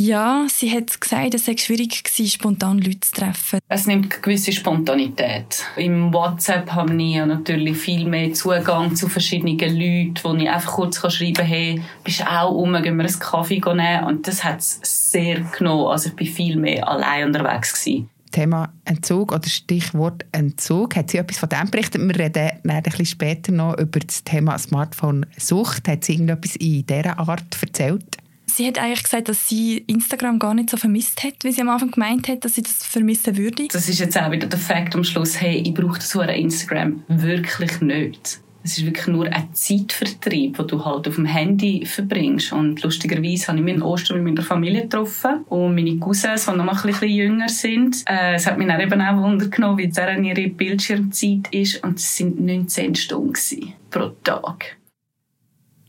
Ja, 0.00 0.46
sie 0.48 0.70
hat 0.70 1.00
gesagt, 1.00 1.34
es 1.34 1.46
sei 1.46 1.56
schwierig 1.56 2.04
gewesen, 2.04 2.30
spontan 2.30 2.78
Leute 2.78 3.00
zu 3.00 3.14
treffen. 3.14 3.58
Es 3.66 3.88
nimmt 3.88 4.12
eine 4.12 4.22
gewisse 4.22 4.52
Spontanität. 4.52 5.64
Im 5.76 6.12
WhatsApp 6.14 6.70
habe 6.70 6.94
ich 7.02 7.16
natürlich 7.16 7.76
viel 7.76 8.04
mehr 8.04 8.32
Zugang 8.32 8.94
zu 8.94 9.08
verschiedenen 9.08 9.58
Leuten, 9.58 10.14
wo 10.22 10.34
ich 10.34 10.48
einfach 10.48 10.74
kurz 10.74 10.98
schreiben 10.98 11.34
kann, 11.34 11.46
hey, 11.46 11.82
bist 12.04 12.20
du 12.20 12.30
auch 12.30 12.52
um, 12.52 12.80
gehen 12.80 12.96
wir 12.96 13.06
einen 13.06 13.18
Kaffee 13.18 13.58
nehmen? 13.58 14.04
Und 14.04 14.28
das 14.28 14.44
hat 14.44 14.60
es 14.60 14.78
sehr 14.82 15.40
genommen. 15.40 15.88
Also 15.88 16.10
ich 16.10 16.28
war 16.28 16.32
viel 16.32 16.54
mehr 16.54 16.88
allein 16.88 17.26
unterwegs. 17.26 17.72
Gewesen. 17.72 18.08
Thema 18.30 18.72
Entzug 18.84 19.32
oder 19.32 19.48
Stichwort 19.48 20.24
Entzug. 20.30 20.94
Hat 20.94 21.10
sie 21.10 21.18
etwas 21.18 21.38
von 21.38 21.48
dem 21.48 21.72
berichtet? 21.72 22.00
Wir 22.00 22.16
reden 22.16 22.50
ein 22.68 22.82
bisschen 22.84 23.04
später 23.04 23.50
noch 23.50 23.76
über 23.76 23.98
das 23.98 24.22
Thema 24.22 24.58
Smartphone-Sucht. 24.58 25.88
Hat 25.88 26.04
sie 26.04 26.12
irgendetwas 26.12 26.54
in 26.54 26.86
dieser 26.86 27.18
Art 27.18 27.60
erzählt? 27.60 28.18
Sie 28.50 28.66
hat 28.66 28.78
eigentlich 28.78 29.02
gesagt, 29.02 29.28
dass 29.28 29.46
sie 29.46 29.78
Instagram 29.86 30.38
gar 30.38 30.54
nicht 30.54 30.70
so 30.70 30.76
vermisst 30.76 31.22
hat, 31.22 31.34
wie 31.42 31.52
sie 31.52 31.60
am 31.60 31.68
Anfang 31.68 31.90
gemeint 31.90 32.28
hat, 32.28 32.44
dass 32.44 32.54
sie 32.54 32.62
das 32.62 32.84
vermissen 32.84 33.36
würde. 33.36 33.68
Das 33.68 33.88
ist 33.88 33.98
jetzt 33.98 34.18
auch 34.18 34.30
wieder 34.30 34.46
der 34.46 34.58
Fakt 34.58 34.94
am 34.94 35.04
Schluss, 35.04 35.40
hey, 35.40 35.62
ich 35.64 35.74
brauche 35.74 36.00
so 36.00 36.20
ein 36.20 36.30
Instagram 36.30 37.02
wirklich 37.08 37.80
nicht. 37.80 38.40
Es 38.64 38.76
ist 38.76 38.84
wirklich 38.84 39.06
nur 39.06 39.26
ein 39.26 39.54
Zeitvertrieb, 39.54 40.56
den 40.56 40.66
du 40.66 40.84
halt 40.84 41.08
auf 41.08 41.14
dem 41.14 41.24
Handy 41.24 41.86
verbringst. 41.86 42.52
Und 42.52 42.82
lustigerweise 42.82 43.48
habe 43.48 43.58
ich 43.58 43.64
mich 43.64 43.74
in 43.76 43.82
Ostern 43.82 44.22
mit 44.22 44.34
meiner 44.34 44.46
Familie 44.46 44.82
getroffen 44.82 45.44
und 45.48 45.74
meine 45.74 45.96
Cousins, 45.98 46.46
die 46.46 46.52
noch 46.52 46.84
ein 46.84 46.90
bisschen 46.90 47.08
jünger 47.08 47.48
sind. 47.48 48.02
Äh, 48.06 48.34
es 48.34 48.46
hat 48.46 48.58
mich 48.58 48.66
dann 48.66 48.80
eben 48.80 49.00
auch 49.00 49.22
Wunder 49.22 49.48
wie 49.78 49.88
deren 49.88 50.24
ihre 50.24 50.48
Bildschirmzeit 50.48 51.48
ist. 51.52 51.82
Und 51.84 51.98
es 51.98 52.16
sind 52.16 52.40
19 52.40 52.94
Stunden 52.94 53.74
pro 53.90 54.08
Tag. 54.24 54.77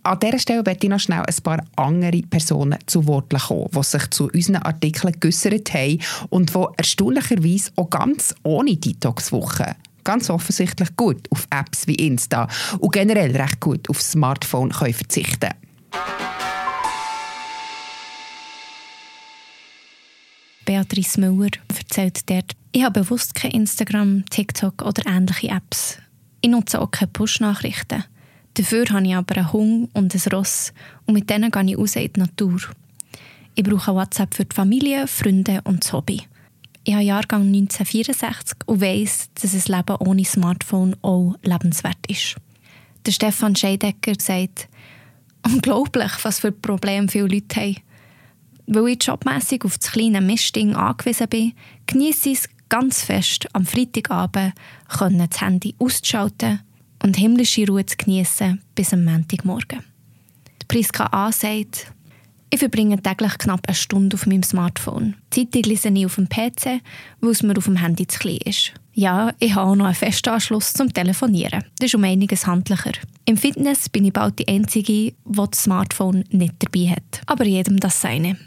An 0.03 0.19
dieser 0.19 0.39
Stelle 0.39 0.63
möchte 0.65 0.85
ich 0.85 0.89
noch 0.89 0.99
schnell 0.99 1.23
ein 1.25 1.43
paar 1.43 1.63
andere 1.75 2.21
Personen 2.21 2.79
zu 2.85 3.05
Wort 3.05 3.33
kommen, 3.33 3.67
die 3.75 3.83
sich 3.83 4.09
zu 4.11 4.29
unseren 4.29 4.57
Artikeln 4.57 5.13
geäussert 5.19 5.73
haben 5.73 5.99
und 6.29 6.55
die 6.55 6.65
erstaunlicherweise 6.77 7.71
auch 7.75 7.89
ganz 7.89 8.33
ohne 8.43 8.75
Detox-Woche 8.75 9.75
ganz 10.05 10.29
offensichtlich 10.29 10.95
gut 10.95 11.29
auf 11.29 11.45
Apps 11.51 11.85
wie 11.85 11.95
Insta 11.95 12.47
und 12.79 12.93
generell 12.93 13.35
recht 13.35 13.59
gut 13.59 13.87
auf 13.89 14.01
Smartphone 14.01 14.71
können 14.71 14.93
verzichten 14.93 15.49
Beatrice 20.65 21.19
Müller 21.19 21.49
erzählt 21.77 22.29
dort, 22.29 22.53
ich 22.71 22.83
habe 22.83 23.01
bewusst 23.01 23.35
kein 23.35 23.51
Instagram, 23.51 24.23
TikTok 24.29 24.83
oder 24.83 25.03
ähnliche 25.07 25.49
Apps. 25.49 25.97
Ich 26.41 26.49
nutze 26.49 26.79
auch 26.79 26.91
keine 26.91 27.11
Push-Nachrichten. 27.11 28.03
Dafür 28.59 28.83
habe 28.89 29.07
ich 29.07 29.15
aber 29.15 29.37
einen 29.37 29.53
Hund 29.53 29.89
und 29.93 30.13
ein 30.13 30.31
Ross 30.33 30.73
und 31.05 31.13
mit 31.13 31.29
denen 31.29 31.49
gehe 31.49 31.63
ich 31.63 31.77
raus 31.77 31.95
in 31.95 32.11
die 32.11 32.19
Natur. 32.19 32.59
Ich 33.55 33.63
brauche 33.63 33.95
WhatsApp 33.95 34.33
für 34.33 34.43
die 34.43 34.53
Familie, 34.53 35.07
Freunde 35.07 35.61
und 35.63 35.85
das 35.85 35.93
Hobby. 35.93 36.23
Ich 36.83 36.93
habe 36.93 37.05
Jahrgang 37.05 37.43
1964 37.43 38.57
und 38.65 38.81
weiss, 38.81 39.29
dass 39.35 39.53
ein 39.53 39.77
Leben 39.77 39.95
ohne 40.05 40.25
Smartphone 40.25 40.93
auch 41.01 41.35
lebenswert 41.41 42.05
ist. 42.09 42.35
Der 43.05 43.13
Stefan 43.13 43.55
Scheidecker 43.55 44.15
sagt, 44.19 44.67
unglaublich, 45.45 46.11
was 46.23 46.41
für 46.41 46.51
Probleme 46.51 47.07
viele 47.07 47.27
Leute 47.27 47.61
haben. 47.61 47.77
Weil 48.67 48.89
ich 48.89 49.03
jobmässig 49.05 49.63
auf 49.63 49.77
das 49.77 49.91
kleine 49.91 50.19
Mistding 50.19 50.75
angewiesen 50.75 51.29
bin, 51.29 51.53
genieße 51.85 52.31
ich 52.31 52.39
es 52.39 52.49
ganz 52.67 53.03
fest, 53.05 53.47
am 53.53 53.65
Freitagabend 53.65 54.53
das 54.89 55.39
Handy 55.39 55.75
auszuschalten 55.79 56.59
und 57.03 57.17
himmlische 57.17 57.67
Ruhe 57.67 57.85
zu 57.85 57.97
genießen 57.97 58.61
bis 58.75 58.93
am 58.93 59.05
Montagmorgen. 59.05 59.83
Die 60.61 60.65
Priska 60.67 61.07
A. 61.11 61.31
sagt, 61.31 61.91
ich 62.51 62.59
verbringe 62.59 63.01
täglich 63.01 63.37
knapp 63.37 63.67
eine 63.67 63.75
Stunde 63.75 64.15
auf 64.15 64.25
meinem 64.25 64.43
Smartphone. 64.43 65.15
Zeitung 65.29 65.61
lese 65.63 65.89
ich 65.89 66.05
auf 66.05 66.15
dem 66.15 66.27
PC, 66.27 66.81
weil 67.21 67.31
es 67.31 67.43
mir 67.43 67.55
auf 67.57 67.65
dem 67.65 67.75
Handy 67.75 68.07
zu 68.07 68.19
klein 68.19 68.39
ist. 68.45 68.73
Ja, 68.93 69.31
ich 69.39 69.53
habe 69.55 69.69
auch 69.69 69.75
noch 69.75 69.85
einen 69.85 69.95
Festanschluss 69.95 70.73
zum 70.73 70.91
Telefonieren. 70.91 71.63
Das 71.77 71.87
ist 71.87 71.95
um 71.95 72.03
einiges 72.03 72.47
handlicher. 72.47 72.93
Im 73.25 73.37
Fitness 73.37 73.87
bin 73.87 74.05
ich 74.05 74.13
bald 74.13 74.39
die 74.39 74.47
Einzige, 74.47 74.91
die 74.91 75.15
das 75.25 75.63
Smartphone 75.63 76.23
nicht 76.31 76.55
dabei 76.59 76.89
hat. 76.89 77.21
Aber 77.27 77.45
jedem 77.45 77.79
das 77.79 78.01
seine. 78.01 78.37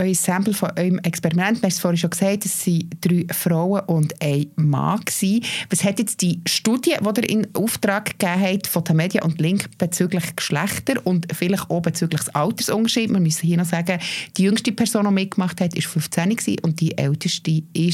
Euer 0.00 0.14
Sample 0.14 0.54
von 0.54 0.70
eurem 0.76 0.98
Experiment, 1.00 1.58
du 1.58 1.66
hast 1.66 1.74
es 1.74 1.80
vorhin 1.80 1.98
schon 1.98 2.10
gesagt, 2.10 2.44
es 2.46 2.66
waren 2.66 2.90
drei 3.00 3.26
Frauen 3.32 3.80
und 3.86 4.14
ein 4.20 4.46
Mann. 4.56 5.00
Gewesen. 5.00 5.44
Was 5.68 5.84
hat 5.84 5.98
jetzt 5.98 6.20
die 6.22 6.40
Studie, 6.46 6.94
die 7.00 7.20
ihr 7.20 7.30
in 7.30 7.54
Auftrag 7.54 8.18
gegeben 8.18 8.40
habt, 8.40 8.66
von 8.66 8.84
den 8.84 8.96
Medien 8.96 9.24
und 9.24 9.40
Link 9.40 9.68
bezüglich 9.78 10.36
Geschlechter 10.36 10.94
und 11.04 11.26
vielleicht 11.34 11.70
auch 11.70 11.80
bezüglich 11.80 12.22
des 12.22 12.34
Altersunterschieds, 12.34 13.12
wir 13.12 13.20
müssen 13.20 13.46
hier 13.46 13.56
noch 13.56 13.66
sagen, 13.66 13.98
die 14.36 14.42
jüngste 14.42 14.72
Person, 14.72 15.06
die 15.06 15.14
mitgemacht 15.14 15.60
hat, 15.60 15.74
war 15.74 15.82
15 15.82 16.58
und 16.62 16.80
die 16.80 16.96
älteste 16.96 17.62
war 17.74 17.92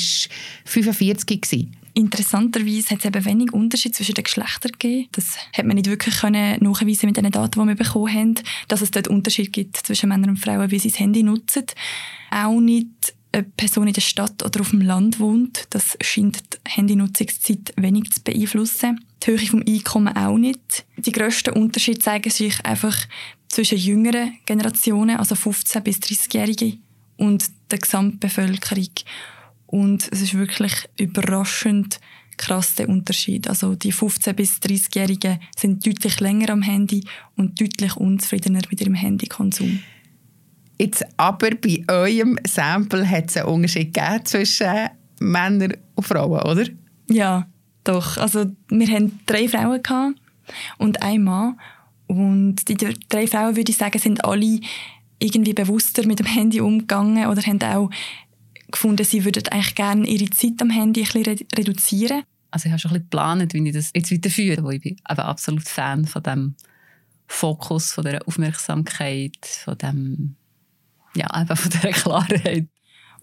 45 0.65 1.41
gewesen. 1.41 1.77
Interessanterweise 1.97 2.91
hat 2.91 2.99
es 2.99 3.05
eben 3.07 3.25
wenig 3.25 3.53
Unterschied 3.55 3.95
zwischen 3.95 4.15
den 4.15 4.25
Geschlechtern 4.25 4.73
gegeben. 4.73 5.09
Das 5.13 5.39
hat 5.57 5.65
man 5.65 5.77
nicht 5.77 5.89
wirklich 5.89 6.17
können 6.17 6.63
nachweisen 6.63 7.07
mit 7.07 7.17
den 7.17 7.31
Daten, 7.31 7.59
die 7.59 7.69
wir 7.69 7.75
bekommen 7.75 8.13
haben, 8.13 8.35
dass 8.69 8.83
es 8.83 8.91
dort 8.91 9.09
Unterschied 9.09 9.51
gibt 9.51 9.79
zwischen 9.79 10.11
Männern 10.11 10.29
und 10.29 10.37
Frauen, 10.37 10.71
wie 10.71 10.79
sie 10.79 10.91
das 10.91 11.01
Handy 11.01 11.23
nutzen. 11.23 11.65
Auch 12.31 12.61
nicht 12.61 13.15
eine 13.33 13.45
Person 13.45 13.87
in 13.87 13.95
der 13.95 14.03
Stadt 14.03 14.45
oder 14.45 14.61
auf 14.61 14.71
dem 14.71 14.83
Land 14.83 15.21
wohnt. 15.21 15.69
Das 15.71 15.97
scheint 16.03 16.39
die 16.53 16.59
Handynutzungszeit 16.69 17.73
wenig 17.79 18.11
zu 18.11 18.21
beeinflussen. 18.21 19.01
Die 19.23 19.31
Höhe 19.31 19.39
vom 19.39 19.65
Einkommen 19.67 20.15
auch 20.15 20.37
nicht. 20.37 20.85
Die 20.99 21.13
grössten 21.13 21.55
Unterschiede 21.55 22.01
zeigen 22.01 22.29
sich 22.29 22.63
einfach 22.67 22.95
zwischen 23.49 23.79
jüngeren 23.79 24.37
Generationen, 24.45 25.17
also 25.17 25.35
15- 25.35 25.81
bis 25.81 25.97
30-Jährige, 25.97 26.77
und 27.17 27.47
der 27.71 27.79
Gesamtbevölkerung. 27.79 28.91
Und 29.67 30.09
es 30.13 30.23
ist 30.23 30.35
wirklich 30.35 30.89
überraschend 30.99 32.01
krass 32.37 32.75
der 32.75 32.89
Unterschied. 32.89 33.49
Also 33.49 33.75
die 33.75 33.93
15- 33.93 34.33
bis 34.35 34.59
30-Jährigen 34.59 35.41
sind 35.57 35.87
deutlich 35.87 36.21
länger 36.21 36.51
am 36.51 36.63
Handy 36.63 37.05
und 37.37 37.61
deutlich 37.61 37.97
unzufriedener 37.97 38.61
mit 38.71 38.81
ihrem 38.81 38.95
Handykonsum. 38.95 39.81
Jetzt 40.79 41.05
aber 41.17 41.51
bei 41.51 41.85
eurem 41.89 42.39
Sample 42.47 43.09
hat 43.09 43.31
es 43.31 43.39
einen 43.39 43.47
Unterschied 43.47 43.95
gegeben 43.95 44.25
zwischen 44.25 44.91
Männern 45.21 45.75
und 45.95 46.07
Frauen, 46.07 46.43
oder? 46.43 46.67
Ja, 47.09 47.47
doch. 47.85 48.19
Also 48.19 48.47
wir 48.69 48.89
hatten 48.89 49.19
drei 49.25 49.49
Frauen 49.49 49.81
und 50.79 51.03
ein 51.03 51.25
Mann. 51.25 51.59
Und 52.07 52.69
die 52.69 52.77
drei 53.09 53.27
Frauen, 53.27 53.57
würde 53.57 53.73
ich 53.73 53.79
sagen, 53.79 53.99
sind 53.99 54.25
alle 54.25 54.61
irgendwie 55.19 55.55
bewusster 55.55 56.07
mit 56.07 56.19
dem 56.19 56.27
Handy 56.27 56.61
umgegangen 56.61 57.27
oder 57.27 57.43
haben 57.43 57.63
auch 57.63 57.91
gefunden, 58.71 59.05
sie 59.05 59.25
würden 59.25 59.47
eigentlich 59.49 59.75
gerne 59.75 60.07
ihre 60.07 60.31
Zeit 60.31 60.61
am 60.61 60.71
Handy 60.71 61.03
ein 61.03 61.23
bisschen 61.23 61.47
reduzieren. 61.57 62.23
Also 62.51 62.67
ich 62.67 62.73
habe 62.73 62.81
schon 62.81 62.91
ein 62.91 62.95
bisschen 62.95 63.11
geplant, 63.11 63.55
wie 63.55 63.69
ich 63.69 63.75
das 63.75 63.91
jetzt 63.95 64.13
weiterführe. 64.13 64.63
Wo 64.63 64.71
ich 64.71 64.81
bin 64.81 64.97
aber 65.05 65.27
absolut 65.27 65.65
Fan 65.65 66.07
von 66.07 66.23
dem 66.23 66.55
Fokus, 67.27 67.93
von 67.93 68.05
der 68.05 68.27
Aufmerksamkeit, 68.27 69.45
von 69.65 69.77
dem, 69.79 70.37
ja, 71.15 71.27
einfach 71.27 71.59
von 71.59 71.71
der 71.83 71.91
Klarheit. 71.93 72.69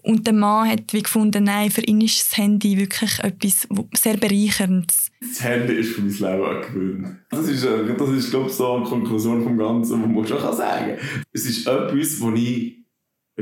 Und 0.02 0.26
der 0.26 0.34
Mann 0.34 0.68
hat 0.68 0.92
wie 0.92 1.02
gefunden, 1.02 1.44
nein, 1.44 1.70
für 1.70 1.80
ihn 1.80 2.02
ist 2.02 2.20
das 2.20 2.36
Handy 2.36 2.76
wirklich 2.76 3.18
etwas 3.20 3.66
sehr 3.94 4.18
Bereicherndes. 4.18 5.10
Das 5.18 5.42
Handy 5.42 5.72
ist 5.76 5.94
für 5.94 6.02
mein 6.02 6.10
Leben 6.10 6.44
ein 6.44 6.62
Gewinn. 6.62 7.18
Das 7.30 7.48
ist, 7.48 7.64
äh, 7.64 7.96
das 7.96 8.08
ist 8.10 8.30
glaube 8.30 8.48
ich, 8.48 8.52
so 8.52 8.74
eine 8.74 8.84
Konklusion 8.84 9.42
vom 9.42 9.56
Ganzen, 9.56 10.02
was 10.02 10.10
man 10.10 10.26
schon 10.26 10.56
sagen 10.56 10.98
kann. 10.98 11.26
Es 11.32 11.46
ist 11.46 11.66
etwas, 11.66 12.20
was 12.20 12.34
ich 12.38 12.84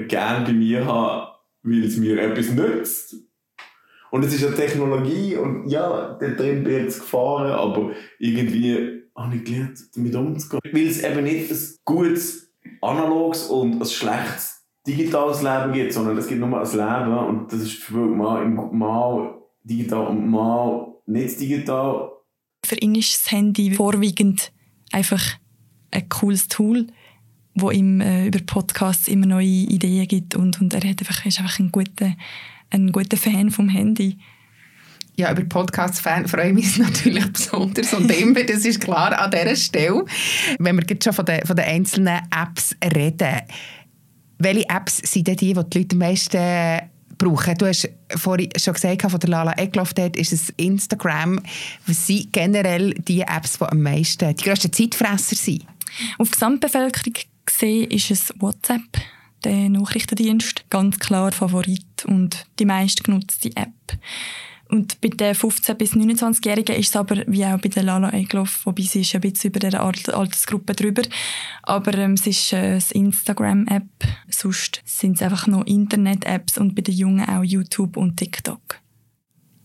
gerne 0.06 0.46
bei 0.46 0.52
mir 0.52 0.86
habe, 0.86 1.31
weil 1.62 1.84
es 1.84 1.96
mir 1.96 2.20
etwas 2.20 2.50
nützt. 2.50 3.16
Und 4.10 4.24
es 4.24 4.34
ist 4.34 4.44
eine 4.44 4.54
Technologie 4.54 5.36
und 5.36 5.68
ja, 5.68 6.18
da 6.20 6.28
drin 6.28 6.64
bin 6.64 6.86
ich 6.86 6.94
gefahren, 6.94 7.50
aber 7.50 7.92
irgendwie 8.18 9.02
habe 9.16 9.36
ich 9.36 9.44
gelernt, 9.44 9.78
damit 9.94 10.14
umzugehen. 10.14 10.60
Weil 10.70 10.86
es 10.86 11.02
eben 11.02 11.24
nicht 11.24 11.50
ein 11.50 11.58
gutes 11.84 12.52
analoges 12.82 13.46
und 13.46 13.80
ein 13.80 13.86
schlechtes 13.86 14.66
digitales 14.86 15.42
Leben 15.42 15.72
gibt, 15.72 15.92
sondern 15.92 16.18
es 16.18 16.26
gibt 16.26 16.40
nur 16.40 16.60
ein 16.60 16.70
Leben 16.70 17.18
und 17.18 17.52
das 17.52 17.62
ist 17.62 17.74
für 17.74 18.04
mal, 18.06 18.44
mal 18.46 19.34
digital 19.62 20.08
und 20.08 20.28
mal 20.28 20.94
nicht 21.06 21.40
digital. 21.40 22.10
Für 22.64 22.76
ihn 22.76 22.94
ist 22.94 23.14
das 23.14 23.32
Handy 23.32 23.72
vorwiegend 23.72 24.52
einfach 24.92 25.22
ein 25.90 26.08
cooles 26.08 26.48
Tool 26.48 26.86
wo 27.54 27.70
ihm 27.70 28.00
äh, 28.00 28.26
über 28.26 28.40
Podcasts 28.40 29.08
immer 29.08 29.26
neue 29.26 29.46
Ideen 29.46 30.08
gibt 30.08 30.34
und, 30.34 30.60
und 30.60 30.72
er 30.74 30.88
hat 30.88 31.00
einfach, 31.00 31.24
ist 31.26 31.38
einfach 31.38 31.58
ein 31.58 31.70
guter, 31.70 32.14
ein 32.70 32.92
guter 32.92 33.16
Fan 33.16 33.50
vom 33.50 33.68
Handy. 33.68 34.18
Ja, 35.16 35.30
über 35.30 35.44
Podcast-Fan 35.44 36.26
freue 36.26 36.48
ich 36.48 36.54
mich 36.54 36.78
natürlich 36.78 37.30
besonders 37.30 37.92
und 37.92 38.10
immer, 38.10 38.42
das 38.44 38.64
ist 38.64 38.80
klar 38.80 39.18
an 39.18 39.30
dieser 39.30 39.56
Stelle. 39.56 40.04
Wenn 40.58 40.76
wir 40.76 40.84
jetzt 40.88 41.04
schon 41.04 41.12
von 41.12 41.26
den, 41.26 41.44
von 41.44 41.54
den 41.54 41.66
einzelnen 41.66 42.20
Apps 42.34 42.74
reden, 42.82 43.42
welche 44.38 44.68
Apps 44.68 44.96
sind 45.04 45.28
denn 45.28 45.36
die, 45.36 45.52
die 45.52 45.64
die 45.70 45.78
Leute 45.78 45.94
am 45.94 45.98
meisten 45.98 46.80
brauchen? 47.18 47.54
Du 47.56 47.66
hast 47.66 47.88
vorhin 48.16 48.48
schon 48.56 48.74
gesagt, 48.74 49.02
von 49.02 49.20
der 49.20 49.30
Lala 49.30 49.52
Egloff 49.58 49.94
dort 49.94 50.16
ist 50.16 50.32
es 50.32 50.50
Instagram. 50.56 51.40
Was 51.86 52.06
sind 52.06 52.32
generell 52.32 52.94
die 52.94 53.20
Apps, 53.20 53.58
die 53.58 53.64
am 53.64 53.82
meisten, 53.82 54.34
die 54.34 54.42
grössten 54.42 54.72
Zeitfresser 54.72 55.36
sind? 55.36 55.66
Auf 56.18 56.28
die 56.28 56.32
Gesamtbevölkerung 56.32 57.14
gesehen 57.46 57.90
ist 57.90 58.10
es 58.10 58.32
WhatsApp, 58.38 58.82
der 59.44 59.68
Nachrichtendienst, 59.68 60.64
ganz 60.70 60.98
klar 60.98 61.32
Favorit 61.32 62.04
und 62.06 62.46
die 62.58 62.64
meistgenutzte 62.64 63.50
App. 63.56 63.98
Und 64.68 65.02
bei 65.02 65.08
den 65.08 65.34
15- 65.34 65.74
bis 65.74 65.92
29-Jährigen 65.92 66.76
ist 66.76 66.88
es 66.88 66.96
aber, 66.96 67.24
wie 67.26 67.44
auch 67.44 67.58
bei 67.58 67.68
der 67.68 67.82
Lala 67.82 68.10
Egloff, 68.14 68.64
wobei 68.64 68.84
sie 68.84 69.02
ist 69.02 69.14
ein 69.14 69.20
bisschen 69.20 69.50
über 69.50 69.60
der 69.60 69.82
Altersgruppe 69.82 70.72
drüber, 70.72 71.02
aber 71.62 71.92
ähm, 71.98 72.14
es 72.14 72.26
ist 72.26 72.54
äh, 72.54 72.76
das 72.76 72.90
Instagram-App, 72.90 73.84
sonst 74.30 74.80
sind 74.86 75.16
es 75.16 75.22
einfach 75.22 75.46
noch 75.46 75.66
Internet-Apps 75.66 76.56
und 76.56 76.74
bei 76.74 76.80
den 76.80 76.94
Jungen 76.94 77.28
auch 77.28 77.44
YouTube 77.44 77.98
und 77.98 78.16
TikTok. 78.16 78.81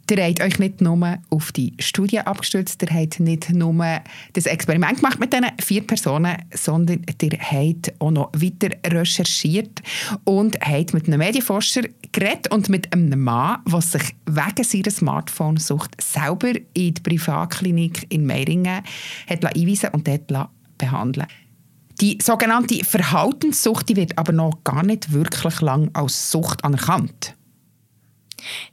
Ihr 0.10 0.24
habt 0.24 0.42
euch 0.42 0.58
nicht 0.58 0.80
nur 0.80 1.18
auf 1.30 1.52
die 1.52 1.74
Studie 1.80 2.20
abgestützt, 2.20 2.82
ihr 2.82 2.90
habt 2.90 3.20
nicht 3.20 3.50
nur 3.50 4.02
das 4.34 4.46
Experiment 4.46 4.98
gemacht 4.98 5.20
mit 5.20 5.34
diesen 5.34 5.48
vier 5.60 5.86
Personen, 5.86 6.38
sondern 6.54 7.06
ihr 7.22 7.38
habt 7.40 7.94
auch 8.00 8.12
noch 8.12 8.32
weiter 8.34 8.70
recherchiert 8.86 9.82
und 10.24 10.58
habt 10.62 10.94
mit 10.94 11.08
einem 11.08 11.20
Medienforscher 11.20 11.82
geredet 12.14 12.50
und 12.52 12.70
mit 12.70 12.94
einem 12.94 13.22
Mann, 13.22 13.60
der 13.70 13.82
sich 13.82 14.16
wegen 14.26 14.64
seiner 14.64 14.92
Smartphone-Sucht 14.92 16.02
selber 16.02 16.54
in 16.74 16.94
die 16.94 17.02
Privatklinik 17.02 18.06
in 18.10 18.26
Meiringen 18.26 18.84
hat 19.28 19.46
einweisen 19.46 19.90
und 19.92 20.08
dort 20.08 20.50
behandeln 20.78 21.28
Die 22.00 22.18
sogenannte 22.22 22.84
Verhaltenssucht 22.86 23.90
die 23.90 23.98
wird 23.98 24.18
aber 24.18 24.32
noch 24.32 24.64
gar 24.64 24.84
nicht 24.84 25.12
wirklich 25.12 25.60
lang 25.62 25.90
als 25.94 26.32
Sucht 26.32 26.64
anerkannt. 26.64 27.36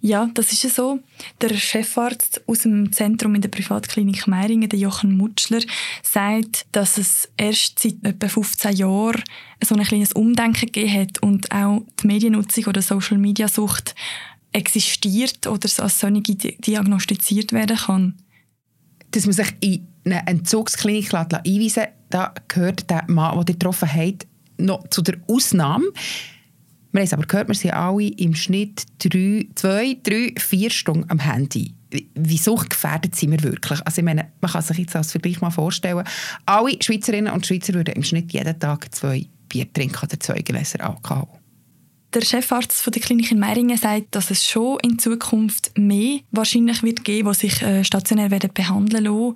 Ja, 0.01 0.31
das 0.35 0.53
ist 0.53 0.65
ja 0.65 0.71
so. 0.71 1.01
Der 1.41 1.55
Chefarzt 1.55 2.43
aus 2.47 2.61
dem 2.61 2.93
Zentrum 2.93 3.35
in 3.35 3.41
der 3.41 3.49
Privatklinik 3.49 4.27
Meiringen, 4.27 4.69
der 4.69 4.79
Jochen 4.79 5.17
Mutschler, 5.17 5.61
sagt, 6.03 6.67
dass 6.73 6.99
es 6.99 7.29
erst 7.37 7.79
seit 7.79 7.97
etwa 8.03 8.29
15 8.29 8.77
Jahren 8.77 9.23
so 9.63 9.75
ein 9.75 9.83
kleines 9.85 10.13
Umdenken 10.13 10.67
gegeben 10.67 11.01
hat 11.01 11.23
und 11.23 11.51
auch 11.51 11.83
die 12.03 12.07
Mediennutzung 12.07 12.67
oder 12.67 12.83
Social 12.83 13.19
Media 13.19 13.49
Sucht 13.49 13.95
existiert 14.53 15.47
oder 15.47 15.69
als 15.79 16.01
solche 16.01 16.21
diagnostiziert 16.23 17.53
werden 17.53 17.77
kann. 17.77 18.15
Dass 19.11 19.27
man 19.27 19.33
sich 19.33 19.53
in 19.61 19.87
eine 20.05 20.27
Entzugsklinik 20.27 21.13
einweisen 21.15 21.83
lässt, 21.83 21.93
da 22.11 22.35
gehört 22.49 22.89
der 22.91 23.05
Mann, 23.09 23.33
den 23.33 23.41
ihr 23.41 23.45
getroffen 23.55 23.93
habt, 23.93 24.27
noch 24.59 24.87
zu 24.89 25.03
der 25.03 25.17
Ausnahme. 25.27 25.87
Wir 26.95 27.01
haben 27.01 27.07
es 27.07 27.13
aber 27.13 27.27
gehört, 27.27 27.49
wir 27.49 27.57
sind 27.57 27.73
alle 27.73 28.07
im 28.07 28.37
Schnitt 28.37 28.85
drei, 29.01 29.49
zwei, 29.57 29.97
drei, 30.05 30.33
vier 30.39 30.71
Stunden 30.71 31.11
am 31.11 31.19
Handy. 31.19 31.75
Wie 32.15 32.39
suchtgefährdet 32.39 33.17
sind 33.17 33.33
wir 33.33 33.43
wirklich? 33.43 33.85
Also 33.85 33.99
ich 33.99 34.05
meine, 34.05 34.31
man 34.41 34.53
kann 34.53 34.63
sich 34.63 34.79
jetzt 34.79 34.95
als 34.95 35.11
Vergleich 35.11 35.41
mal 35.41 35.51
vorstellen, 35.51 36.05
alle 36.47 36.77
Schweizerinnen 36.81 37.33
und 37.33 37.45
Schweizer 37.45 37.75
würden 37.75 37.97
im 37.97 38.05
Schnitt 38.05 38.33
jeden 38.33 38.61
Tag 38.61 38.95
zwei 38.95 39.27
Bier 39.49 39.73
trinken 39.73 40.05
oder 40.05 40.21
zwei 40.21 40.41
Gläser 40.43 40.89
Alkohol. 40.89 41.27
Der 42.15 42.21
Chefarzt 42.21 42.81
von 42.81 42.93
der 42.93 43.03
Klinik 43.03 43.33
in 43.33 43.41
Meiringen 43.41 43.77
sagt, 43.77 44.15
dass 44.15 44.31
es 44.31 44.47
schon 44.47 44.79
in 44.85 45.01
Zukunft 45.01 45.77
mehr 45.77 46.21
wahrscheinlich 46.31 46.85
wird 46.85 47.05
geben, 47.05 47.33
die 47.33 47.39
sich 47.39 47.61
äh, 47.61 47.83
stationär 47.83 48.31
werden 48.31 48.51
behandeln 48.55 49.03
lassen. 49.03 49.35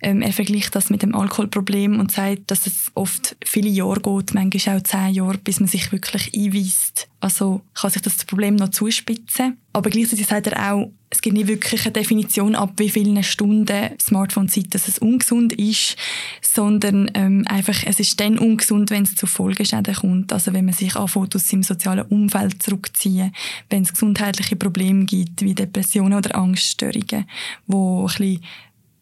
Ähm, 0.00 0.22
er 0.22 0.32
vergleicht 0.32 0.76
das 0.76 0.90
mit 0.90 1.02
dem 1.02 1.16
Alkoholproblem 1.16 1.98
und 1.98 2.12
sagt, 2.12 2.48
dass 2.52 2.68
es 2.68 2.92
oft 2.94 3.36
viele 3.44 3.68
Jahre 3.68 4.00
geht, 4.00 4.32
manchmal 4.32 4.78
auch 4.78 4.82
zehn 4.84 5.12
Jahre, 5.12 5.38
bis 5.38 5.58
man 5.58 5.68
sich 5.68 5.90
wirklich 5.90 6.32
einweist. 6.32 7.08
Also 7.18 7.62
kann 7.74 7.90
sich 7.90 8.02
das 8.02 8.24
Problem 8.24 8.54
noch 8.54 8.68
zuspitzen. 8.68 9.58
Aber 9.72 9.90
gleichzeitig 9.90 10.26
sagt 10.26 10.48
er 10.48 10.72
auch, 10.72 10.90
es 11.10 11.20
gibt 11.22 11.36
nicht 11.36 11.48
wirklich 11.48 11.84
eine 11.84 11.92
Definition 11.92 12.54
ab, 12.54 12.72
wie 12.76 12.88
viele 12.88 13.22
Stunden 13.22 13.90
Smartphone-Zeit 14.00 14.74
dass 14.74 14.88
es 14.88 14.98
ungesund 14.98 15.52
ist, 15.52 15.96
sondern 16.40 17.10
ähm, 17.14 17.44
einfach, 17.46 17.82
es 17.84 18.00
ist 18.00 18.18
dann 18.20 18.38
ungesund, 18.38 18.90
wenn 18.90 19.04
es 19.04 19.14
zu 19.14 19.26
Folgeschäden 19.26 19.94
kommt. 19.94 20.32
Also 20.32 20.52
wenn 20.52 20.64
man 20.64 20.74
sich 20.74 20.96
an 20.96 21.08
Fotos 21.08 21.52
im 21.52 21.62
sozialen 21.62 22.06
Umfeld 22.06 22.62
zurückziehen, 22.62 23.32
wenn 23.68 23.82
es 23.82 23.92
gesundheitliche 23.92 24.56
Probleme 24.56 25.04
gibt, 25.04 25.42
wie 25.42 25.54
Depressionen 25.54 26.18
oder 26.18 26.34
Angststörungen, 26.36 27.26
wo 27.66 28.02
ein 28.02 28.06
bisschen, 28.06 28.40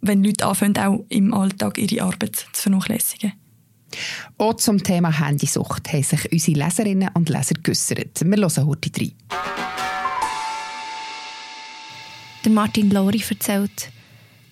wenn 0.01 0.23
Leute 0.25 0.47
anfangen, 0.47 0.79
auch 0.79 1.05
im 1.09 1.33
Alltag 1.33 1.79
ihre 1.79 2.05
Arbeit 2.05 2.37
zu 2.37 2.63
vernachlässigen. 2.63 3.33
Auch 4.37 4.55
zum 4.55 4.83
Thema 4.83 5.11
Handysucht 5.19 5.91
haben 5.93 6.03
sich 6.03 6.31
unsere 6.31 6.59
Leserinnen 6.59 7.11
und 7.15 7.31
Leser 7.31 7.55
geäussert. 7.63 8.21
Wir 8.23 8.37
hören 8.37 8.67
heute 8.67 8.91
rein. 9.01 9.68
Der 12.45 12.53
Martin 12.53 12.91
Lori 12.91 13.23
erzählt, 13.29 13.91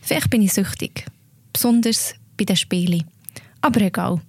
vielleicht 0.02 0.28
bin 0.30 0.42
ich 0.42 0.52
süchtig, 0.52 1.06
besonders 1.52 2.14
bei 2.36 2.44
den 2.44 2.56
Spielen. 2.56 3.04
Aber 3.60 3.80
egal. 3.80 4.20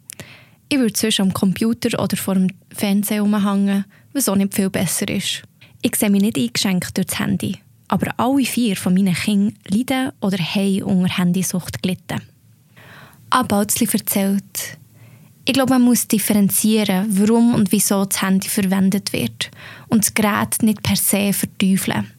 Ich 0.69 0.77
würde 0.77 0.97
sonst 0.97 1.19
am 1.19 1.33
Computer 1.33 2.01
oder 2.01 2.17
vor 2.17 2.35
dem 2.35 2.49
Fernseher 2.75 3.21
rumhängen, 3.21 3.85
was 4.13 4.29
auch 4.29 4.35
nicht 4.35 4.53
viel 4.53 4.69
besser 4.69 5.07
ist. 5.07 5.41
Ich 5.81 5.95
sehe 5.95 6.09
mich 6.09 6.21
nicht 6.21 6.37
eingeschränkt 6.37 6.97
durch 6.97 7.07
das 7.07 7.19
Handy. 7.19 7.57
Aber 7.87 8.13
alle 8.17 8.45
vier 8.45 8.75
von 8.75 8.93
meinen 8.93 9.15
Kindern 9.15 9.57
leiden 9.69 10.11
oder 10.21 10.37
haben 10.37 10.83
unter 10.83 11.17
Handysucht 11.17 11.81
gelitten. 11.81 12.21
Abalzli 13.29 13.87
erzählt, 13.91 14.77
ich 15.45 15.53
glaube, 15.53 15.73
man 15.73 15.83
muss 15.83 16.07
differenzieren, 16.07 17.07
warum 17.09 17.55
und 17.55 17.71
wieso 17.71 18.03
das 18.03 18.21
Handy 18.21 18.49
verwendet 18.49 19.13
wird 19.13 19.49
und 19.87 20.03
das 20.03 20.13
Gerät 20.13 20.61
nicht 20.61 20.83
per 20.83 20.97
se 20.97 21.31
verteufeln. 21.31 22.11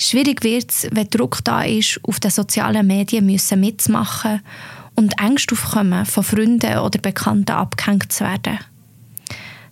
Schwierig 0.00 0.44
wird 0.44 0.70
es, 0.70 0.88
wenn 0.92 1.10
Druck 1.10 1.44
da 1.44 1.62
ist, 1.62 2.00
auf 2.04 2.20
den 2.20 2.30
sozialen 2.30 2.86
Medien 2.86 3.26
müssen 3.26 3.60
mitzumachen 3.60 4.40
und 4.94 5.20
Ängste 5.20 5.54
aufkommen, 5.54 6.06
von 6.06 6.22
Freunden 6.22 6.78
oder 6.78 7.00
Bekannten 7.00 7.52
abgehängt 7.52 8.12
zu 8.12 8.24
werden. 8.24 8.58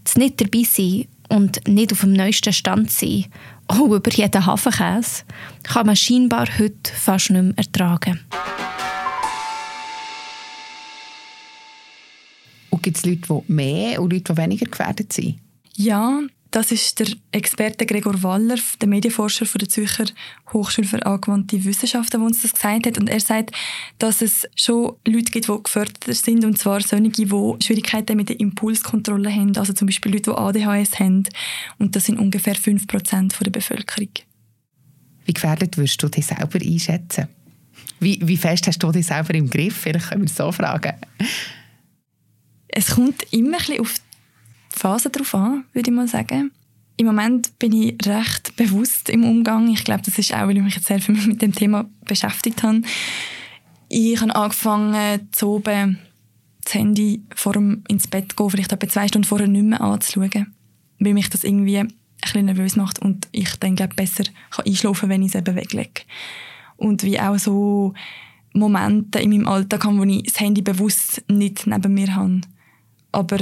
Das 0.05 0.17
nicht 0.17 0.41
dabei 0.41 0.65
sein 0.65 1.07
und 1.29 1.67
nicht 1.69 1.93
auf 1.93 2.01
dem 2.01 2.13
neuesten 2.13 2.53
Stand 2.53 2.91
sein, 2.91 3.27
auch 3.69 3.87
über 3.87 4.11
jeden 4.13 4.47
Hafenkäse, 4.47 5.23
kann 5.63 5.87
man 5.87 5.97
scheinbar 5.97 6.47
heute 6.59 6.93
fast 6.93 7.31
nicht 7.31 7.43
mehr 7.43 7.59
ertragen. 7.59 8.21
gibt 12.87 12.99
es 12.99 13.05
Leute, 13.05 13.43
die 13.49 13.53
mehr 13.53 14.01
und 14.01 14.13
Leute, 14.13 14.33
die 14.33 14.41
weniger 14.41 14.67
gefährdet 14.67 15.13
sind? 15.13 15.41
Ja, 15.75 16.21
das 16.57 16.73
ist 16.73 16.99
der 17.01 17.09
Experte 17.33 17.85
Gregor 17.85 18.23
Waller, 18.23 18.57
der 18.81 18.89
Medienforscher 18.89 19.45
von 19.45 19.59
der 19.59 19.69
Zürcher 19.69 20.07
Hochschule 20.55 20.89
für 20.89 21.05
angewandte 21.05 21.63
Wissenschaften, 21.63 22.19
der 22.19 22.27
uns 22.27 22.41
das 22.41 22.55
gesagt 22.55 22.87
hat. 22.87 22.97
Und 22.97 23.11
er 23.11 23.21
sagt, 23.21 23.51
dass 23.99 24.23
es 24.23 24.49
schon 24.57 24.97
Leute 25.07 25.31
gibt, 25.33 25.49
die 25.49 25.63
geförderter 25.63 26.15
sind, 26.15 26.47
und 26.47 26.57
zwar 26.57 26.81
solche, 26.81 27.11
die 27.11 27.27
Schwierigkeiten 27.27 28.17
mit 28.17 28.31
der 28.31 28.41
Impulskontrolle 28.41 29.31
haben, 29.31 29.55
also 29.59 29.75
zum 29.75 29.85
Beispiel 29.85 30.13
Leute, 30.13 30.31
die 30.31 30.37
ADHS 30.65 30.99
haben. 30.99 31.25
Und 31.77 31.95
das 31.95 32.07
sind 32.07 32.19
ungefähr 32.19 32.57
5% 32.57 33.39
der 33.39 33.51
Bevölkerung. 33.51 34.09
Wie 35.27 35.35
gefährdet 35.35 35.77
würdest 35.77 36.03
du 36.03 36.09
dich 36.09 36.25
selber 36.25 36.59
einschätzen? 36.59 37.29
Wie, 38.01 38.19
wie 38.23 38.39
fest 38.39 38.67
hast 38.67 38.83
du 38.83 38.91
dich 38.93 39.05
selber 39.05 39.35
im 39.35 39.51
Griff? 39.51 39.77
Vielleicht 39.77 40.09
können 40.09 40.23
wir 40.23 40.29
so 40.31 40.51
fragen. 40.51 40.95
Es 42.69 42.95
kommt 42.95 43.31
immer 43.31 43.59
ein 43.69 43.81
auf 43.81 43.95
Phase 44.77 45.11
drauf 45.11 45.35
an, 45.35 45.65
würde 45.73 45.91
ich 45.91 45.97
mal 45.97 46.09
sagen. 46.09 46.53
Im 46.99 47.07
Moment 47.07 47.59
bin 47.59 47.73
ich 47.73 47.95
recht 48.07 48.57
bewusst 48.57 49.11
im 49.11 49.25
Umgang. 49.25 49.69
Ich 49.69 49.85
glaube, 49.85 50.03
das 50.03 50.19
ist 50.19 50.33
auch, 50.33 50.47
weil 50.47 50.57
ich 50.57 50.63
mich 50.63 50.77
jetzt 50.77 50.87
sehr 50.87 51.01
viel 51.01 51.15
mit 51.27 51.43
dem 51.43 51.53
Thema 51.53 51.89
beschäftigt 52.07 52.63
habe. 52.63 52.83
Ich 53.89 54.21
habe 54.21 54.35
angefangen, 54.35 55.29
zu 55.33 55.49
oben 55.57 55.99
das 56.65 56.75
Handy 56.75 57.23
vor 57.35 57.53
dem 57.53 57.85
ins 57.89 58.09
Bett 58.09 58.33
zu 58.33 58.37
gehen, 58.37 58.51
vielleicht 58.51 58.73
etwa 58.73 58.89
zwei 58.89 59.09
Stunden 59.09 59.29
vorher 59.29 59.47
nicht 59.47 59.65
mehr 59.65 59.81
anzuschauen, 59.81 60.55
weil 60.99 61.15
mich 61.15 61.31
das 61.31 61.45
irgendwie 61.45 61.79
ein 61.79 61.93
bisschen 62.21 62.47
nervös 62.47 62.77
macht 62.77 62.99
und 62.99 63.29
ich 63.31 63.55
dann 63.57 63.77
glaube 63.77 63.95
besser 63.95 64.25
kann 64.51 64.67
einschlafen, 64.67 65.09
wenn 65.09 65.23
ich 65.23 65.29
es 65.29 65.35
eben 65.37 65.55
weglege. 65.55 66.03
Und 66.77 67.03
wie 67.05 67.21
auch 67.21 67.39
so 67.39 67.95
Momente 68.53 69.21
in 69.21 69.31
meinem 69.31 69.49
Alltag 69.49 69.85
habe, 69.85 69.99
wo 69.99 70.05
ich 70.05 70.25
das 70.25 70.41
Handy 70.41 70.63
bewusst 70.63 71.23
nicht 71.29 71.67
neben 71.67 71.95
mir 71.95 72.15
habe. 72.15 72.41
Aber 73.13 73.39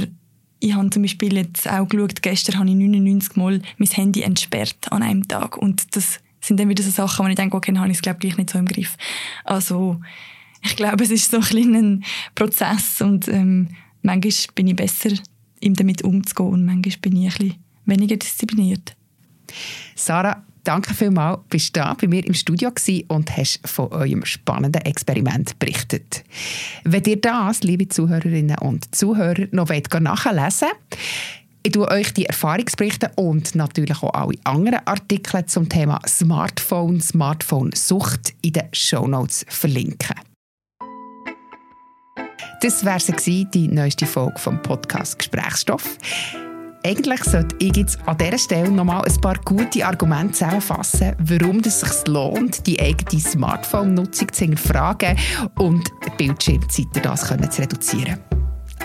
ich 0.65 0.73
habe 0.73 0.89
zum 0.89 1.03
Beispiel 1.03 1.35
jetzt 1.35 1.69
auch 1.69 1.87
geschaut, 1.87 2.21
gestern 2.21 2.57
habe 2.57 2.69
ich 2.69 2.75
99 2.75 3.35
Mal 3.35 3.61
mein 3.77 3.89
Handy 3.89 4.21
entsperrt 4.21 4.91
an 4.91 5.03
einem 5.03 5.27
Tag. 5.27 5.57
Und 5.57 5.95
das 5.95 6.19
sind 6.41 6.59
dann 6.59 6.69
wieder 6.69 6.83
so 6.83 6.89
Sachen, 6.89 7.25
wo 7.25 7.29
ich 7.29 7.35
denke, 7.35 7.55
okay, 7.55 7.71
dann 7.71 7.81
habe 7.81 7.91
ich 7.91 7.97
es 7.97 8.01
glaube 8.01 8.19
gleich 8.19 8.37
nicht 8.37 8.49
so 8.49 8.57
im 8.57 8.65
Griff. 8.65 8.97
Also 9.43 9.99
ich 10.63 10.75
glaube, 10.75 11.03
es 11.03 11.11
ist 11.11 11.29
so 11.29 11.37
ein, 11.37 11.75
ein 11.75 12.03
Prozess 12.33 13.01
und 13.01 13.27
ähm, 13.27 13.69
manchmal 14.01 14.33
bin 14.55 14.67
ich 14.67 14.75
besser, 14.75 15.11
damit 15.61 16.03
umzugehen 16.03 16.49
und 16.49 16.65
manchmal 16.65 16.97
bin 17.01 17.17
ich 17.17 17.33
ein 17.33 17.37
bisschen 17.37 17.55
weniger 17.85 18.17
diszipliniert. 18.17 18.95
Sarah, 19.95 20.43
danke 20.65 20.93
vielmals, 20.93 21.39
bist 21.49 21.75
du 21.75 21.79
da 21.79 21.93
bei 21.93 22.07
mir 22.07 22.25
im 22.25 22.33
Studio 22.33 22.71
und 23.07 23.37
hast 23.37 23.59
von 23.65 23.91
eurem 23.91 24.25
spannenden 24.25 24.81
Experiment 24.81 25.57
berichtet. 25.59 26.23
Wenn 26.83 27.03
ihr 27.05 27.21
das, 27.21 27.63
liebe 27.63 27.87
Zuhörerinnen 27.87 28.57
und 28.57 28.93
Zuhörer, 28.93 29.47
noch 29.51 29.69
nachlesen 29.69 30.67
wollt, 30.67 30.99
ich 31.63 31.71
tue 31.71 31.89
euch 31.89 32.13
die 32.13 32.27
Erfahrungsberichte 32.27 33.11
und 33.15 33.55
natürlich 33.55 34.03
auch 34.03 34.13
alle 34.13 34.37
anderen 34.43 34.85
Artikel 34.85 35.45
zum 35.47 35.67
Thema 35.67 35.99
Smartphone, 36.07 37.01
Smartphone-Sucht 37.01 38.35
in 38.41 38.53
den 38.53 38.67
Shownotes 38.71 39.45
verlinken. 39.49 40.15
Das 42.61 42.85
sie, 43.19 43.45
die 43.45 43.67
neueste 43.67 44.05
Folge 44.05 44.39
vom 44.39 44.61
Podcast 44.61 45.17
Gesprächsstoff. 45.17 45.97
Eigentlich 46.85 47.23
sollte 47.23 47.55
ich 47.57 47.75
jetzt 47.77 47.97
an 48.05 48.15
dieser 48.15 48.37
Stelle 48.37 48.69
nochmal 48.69 49.03
ein 49.03 49.19
paar 49.19 49.39
gute 49.43 49.83
Argumente 49.83 50.33
zusammenfassen, 50.33 51.15
warum 51.17 51.61
es 51.65 51.79
sich 51.79 52.07
lohnt, 52.07 52.67
die 52.67 52.79
eigene 52.79 53.19
Smartphone-Nutzung 53.19 54.31
zu 54.31 54.45
hinterfragen 54.45 55.17
und 55.57 55.89
Bildschirmzeit 56.15 56.85
das 57.01 57.21
zu 57.21 57.61
reduzieren. 57.63 58.19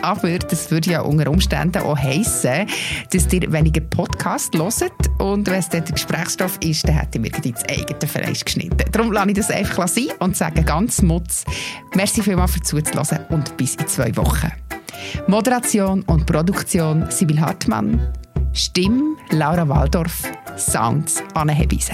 Aber 0.01 0.39
das 0.39 0.71
würde 0.71 0.93
ja 0.93 1.03
unter 1.03 1.31
Umständen 1.31 1.83
auch 1.83 1.99
heissen, 1.99 2.67
dass 3.13 3.31
ihr 3.35 3.53
weniger 3.53 3.83
Podcast 3.83 4.57
hört. 4.57 4.93
Und 5.19 5.47
wenn 5.49 5.59
es 5.59 5.69
dann 5.69 5.85
der 5.85 5.93
Gesprächsstoff 5.93 6.57
ist, 6.65 6.89
dann 6.89 6.95
hätte 6.95 7.19
ich 7.19 7.21
mir 7.21 7.45
ins 7.45 7.65
eigene 7.69 8.07
Fleisch 8.11 8.47
geschnitten. 8.47 8.91
Darum 8.93 9.13
lasse 9.13 9.29
ich 9.29 9.37
das 9.37 9.51
einfach 9.51 9.89
sein 9.89 10.09
und 10.21 10.39
sage 10.39 10.63
ganz 10.63 11.03
Mutz, 11.03 11.45
merci 11.95 12.23
vielmals 12.23 12.53
für 12.53 12.63
zuzuhören 12.63 13.27
und 13.29 13.55
bis 13.59 13.75
in 13.75 13.87
zwei 13.89 14.17
Wochen. 14.17 14.51
Moderation 15.27 16.03
und 16.03 16.27
Produktion 16.27 17.07
Sibyl 17.11 17.41
Hartmann. 17.41 18.13
Stimme 18.53 19.17
Laura 19.31 19.69
Waldorf. 19.69 20.23
Sounds 20.57 21.23
Anne 21.35 21.53
Hebise. 21.53 21.93